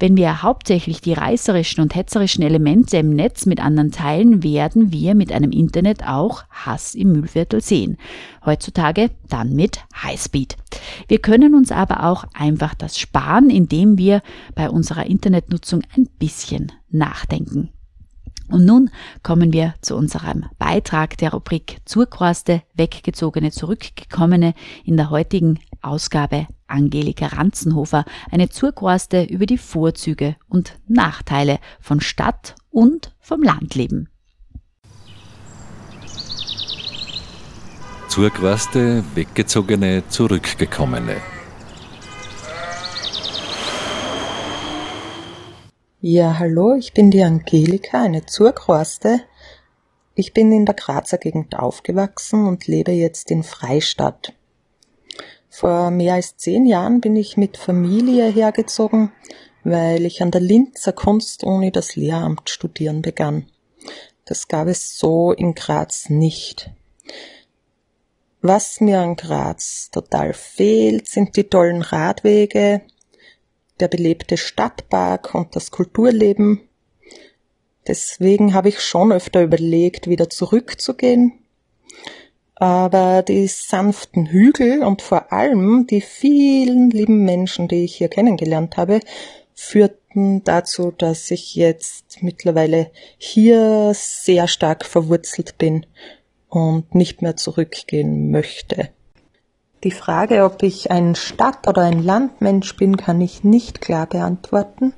Wenn 0.00 0.16
wir 0.16 0.42
hauptsächlich 0.42 1.02
die 1.02 1.12
reißerischen 1.12 1.82
und 1.82 1.94
hetzerischen 1.94 2.42
Elemente 2.42 2.96
im 2.96 3.10
Netz 3.10 3.44
mit 3.44 3.60
anderen 3.60 3.92
teilen, 3.92 4.42
werden 4.42 4.92
wir 4.92 5.14
mit 5.14 5.30
einem 5.30 5.52
Internet 5.52 6.06
auch 6.06 6.44
Hass 6.48 6.94
im 6.94 7.12
Müllviertel 7.12 7.60
sehen. 7.60 7.98
Heutzutage 8.46 9.10
dann 9.28 9.54
mit 9.54 9.84
Highspeed. 10.02 10.56
Wir 11.06 11.18
können 11.18 11.54
uns 11.54 11.70
aber 11.70 12.04
auch 12.04 12.24
einfach 12.32 12.72
das 12.72 12.98
sparen, 12.98 13.50
indem 13.50 13.98
wir 13.98 14.22
bei 14.54 14.70
unserer 14.70 15.04
Internetnutzung 15.04 15.82
ein 15.94 16.08
bisschen 16.18 16.72
nachdenken. 16.88 17.68
Und 18.48 18.64
nun 18.64 18.90
kommen 19.22 19.52
wir 19.52 19.74
zu 19.82 19.96
unserem 19.96 20.46
Beitrag 20.58 21.18
der 21.18 21.32
Rubrik 21.34 21.76
Zurkorste, 21.84 22.62
Weggezogene, 22.74 23.50
Zurückgekommene 23.50 24.54
in 24.82 24.96
der 24.96 25.10
heutigen 25.10 25.60
Ausgabe 25.82 26.46
Angelika 26.70 27.26
Ranzenhofer, 27.26 28.04
eine 28.30 28.48
Zurkorste 28.48 29.24
über 29.24 29.46
die 29.46 29.58
Vorzüge 29.58 30.36
und 30.48 30.78
Nachteile 30.88 31.58
von 31.80 32.00
Stadt 32.00 32.54
und 32.70 33.14
vom 33.20 33.42
Landleben. 33.42 34.08
Zurquaste, 38.08 39.04
Weggezogene, 39.14 40.02
Zurückgekommene. 40.08 41.16
Ja, 46.00 46.38
hallo, 46.38 46.74
ich 46.74 46.92
bin 46.92 47.10
die 47.10 47.22
Angelika, 47.22 48.02
eine 48.02 48.26
Zurkhorste. 48.26 49.20
Ich 50.14 50.32
bin 50.32 50.50
in 50.50 50.66
der 50.66 50.74
Grazer 50.74 51.18
Gegend 51.18 51.58
aufgewachsen 51.58 52.46
und 52.46 52.66
lebe 52.66 52.90
jetzt 52.90 53.30
in 53.30 53.42
Freistadt. 53.42 54.32
Vor 55.50 55.90
mehr 55.90 56.14
als 56.14 56.36
zehn 56.36 56.64
Jahren 56.64 57.00
bin 57.00 57.16
ich 57.16 57.36
mit 57.36 57.56
Familie 57.56 58.30
hergezogen, 58.30 59.12
weil 59.64 60.06
ich 60.06 60.22
an 60.22 60.30
der 60.30 60.40
Linzer 60.40 60.92
Kunstuni 60.92 61.72
das 61.72 61.96
Lehramt 61.96 62.48
studieren 62.48 63.02
begann. 63.02 63.46
Das 64.24 64.46
gab 64.46 64.68
es 64.68 64.96
so 64.96 65.32
in 65.32 65.54
Graz 65.54 66.08
nicht. 66.08 66.70
Was 68.40 68.80
mir 68.80 69.00
an 69.00 69.16
Graz 69.16 69.90
total 69.90 70.32
fehlt, 70.34 71.08
sind 71.08 71.36
die 71.36 71.44
tollen 71.44 71.82
Radwege, 71.82 72.82
der 73.80 73.88
belebte 73.88 74.36
Stadtpark 74.36 75.34
und 75.34 75.56
das 75.56 75.72
Kulturleben. 75.72 76.60
Deswegen 77.88 78.54
habe 78.54 78.68
ich 78.68 78.80
schon 78.80 79.10
öfter 79.10 79.42
überlegt, 79.42 80.08
wieder 80.08 80.30
zurückzugehen. 80.30 81.39
Aber 82.60 83.22
die 83.22 83.46
sanften 83.46 84.26
Hügel 84.26 84.82
und 84.82 85.00
vor 85.00 85.32
allem 85.32 85.86
die 85.86 86.02
vielen 86.02 86.90
lieben 86.90 87.24
Menschen, 87.24 87.68
die 87.68 87.84
ich 87.84 87.96
hier 87.96 88.08
kennengelernt 88.08 88.76
habe, 88.76 89.00
führten 89.54 90.44
dazu, 90.44 90.90
dass 90.90 91.30
ich 91.30 91.54
jetzt 91.54 92.22
mittlerweile 92.22 92.90
hier 93.16 93.92
sehr 93.94 94.46
stark 94.46 94.84
verwurzelt 94.84 95.56
bin 95.56 95.86
und 96.50 96.94
nicht 96.94 97.22
mehr 97.22 97.34
zurückgehen 97.34 98.30
möchte. 98.30 98.90
Die 99.82 99.90
Frage, 99.90 100.44
ob 100.44 100.62
ich 100.62 100.90
ein 100.90 101.14
Stadt- 101.14 101.66
oder 101.66 101.84
ein 101.84 102.02
Landmensch 102.02 102.76
bin, 102.76 102.98
kann 102.98 103.22
ich 103.22 103.42
nicht 103.42 103.80
klar 103.80 104.06
beantworten. 104.06 104.92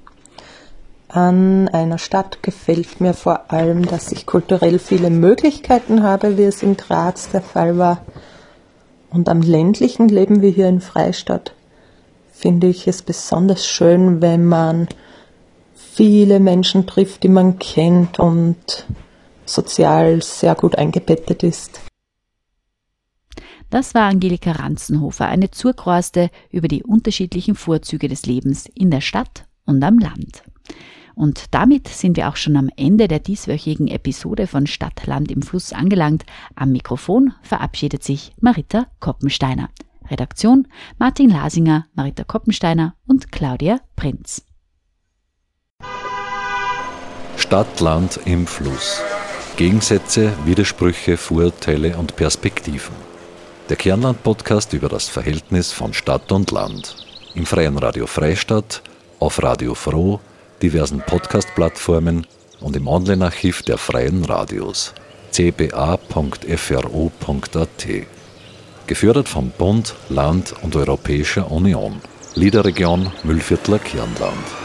An 1.15 1.69
einer 1.69 1.99
Stadt 1.99 2.43
gefällt 2.43 3.03
mir 3.03 3.13
vor 3.13 3.53
allem, 3.53 3.85
dass 3.85 4.13
ich 4.13 4.25
kulturell 4.25 4.79
viele 4.79 5.11
Möglichkeiten 5.11 6.03
habe, 6.03 6.39
wie 6.39 6.45
es 6.45 6.63
in 6.63 6.79
Graz 6.79 7.29
der 7.29 7.43
Fall 7.43 7.77
war. 7.77 8.01
Und 9.11 9.29
am 9.29 9.43
ländlichen 9.43 10.09
Leben 10.09 10.41
wie 10.41 10.53
hier 10.53 10.71
in 10.71 10.81
Freistadt 10.81 11.55
finde 12.33 12.69
ich 12.69 12.89
es 12.89 13.03
besonders 13.03 13.67
schön, 13.67 14.23
wenn 14.23 14.47
man 14.47 14.89
viele 15.75 16.41
Menschen 16.41 16.87
trifft, 16.87 17.25
die 17.25 17.29
man 17.29 17.59
kennt 17.59 18.19
und 18.19 18.87
sozial 19.45 20.23
sehr 20.23 20.55
gut 20.55 20.77
eingebettet 20.77 21.43
ist. 21.43 21.83
Das 23.69 23.95
war 23.95 24.09
Angelika 24.09 24.53
Ranzenhofer, 24.53 25.27
eine 25.27 25.51
Zurkroste 25.51 26.31
über 26.51 26.69
die 26.69 26.83
unterschiedlichen 26.83 27.55
Vorzüge 27.55 28.09
des 28.09 28.25
Lebens 28.25 28.65
in 28.75 28.91
der 28.91 29.03
Stadt 29.03 29.45
und 29.67 29.83
am 29.83 29.99
Land. 29.99 30.43
Und 31.15 31.47
damit 31.53 31.89
sind 31.89 32.17
wir 32.17 32.29
auch 32.29 32.37
schon 32.37 32.57
am 32.57 32.71
Ende 32.77 33.09
der 33.09 33.19
dieswöchigen 33.19 33.89
Episode 33.89 34.47
von 34.47 34.67
Stadt, 34.67 35.07
Land 35.07 35.31
im 35.31 35.43
Fluss 35.43 35.73
angelangt. 35.73 36.25
Am 36.55 36.73
Mikrofon 36.73 37.35
verabschiedet 37.43 38.03
sich 38.03 38.33
Marita 38.41 38.87
Koppensteiner. 39.01 39.71
Redaktion 40.11 40.69
Martin 40.99 41.31
Lasinger, 41.31 41.87
Marita 41.95 42.25
Koppensteiner 42.25 42.95
und 43.07 43.33
Claudia 43.33 43.81
Prinz. 43.97 44.45
Stadt, 47.37 47.81
Land 47.81 48.21
im 48.25 48.47
Fluss. 48.47 49.03
Gegensätze, 49.57 50.33
Widersprüche, 50.45 51.17
Vorurteile 51.17 51.97
und 51.99 52.17
Perspektiven. 52.17 52.95
Der 53.69 53.77
Kernland-Podcast 53.77 54.73
über 54.73 54.89
das 54.89 55.09
Verhältnis 55.09 55.73
von 55.73 55.93
Stadt 55.93 56.33
und 56.33 56.51
Land. 56.51 56.97
Im 57.35 57.47
Freien 57.47 57.79
Radio 57.79 58.07
Freistadt, 58.07 58.83
auf 59.19 59.43
Radio 59.43 59.75
Froh, 59.75 60.21
diversen 60.63 61.01
Podcast-Plattformen 61.01 62.27
und 62.61 62.77
im 62.77 62.87
Online-Archiv 62.87 63.63
der 63.63 63.79
Freien 63.79 64.25
Radios 64.25 64.95
cba.fro.at. 65.33 65.99
Gefördert 68.87 69.29
vom 69.29 69.51
Bund, 69.51 69.95
Land 70.09 70.55
und 70.63 70.77
Europäischer 70.77 71.51
Union. 71.51 72.01
Liederregion 72.35 73.11
Müllviertler 73.25 73.79
Kernland. 73.79 74.62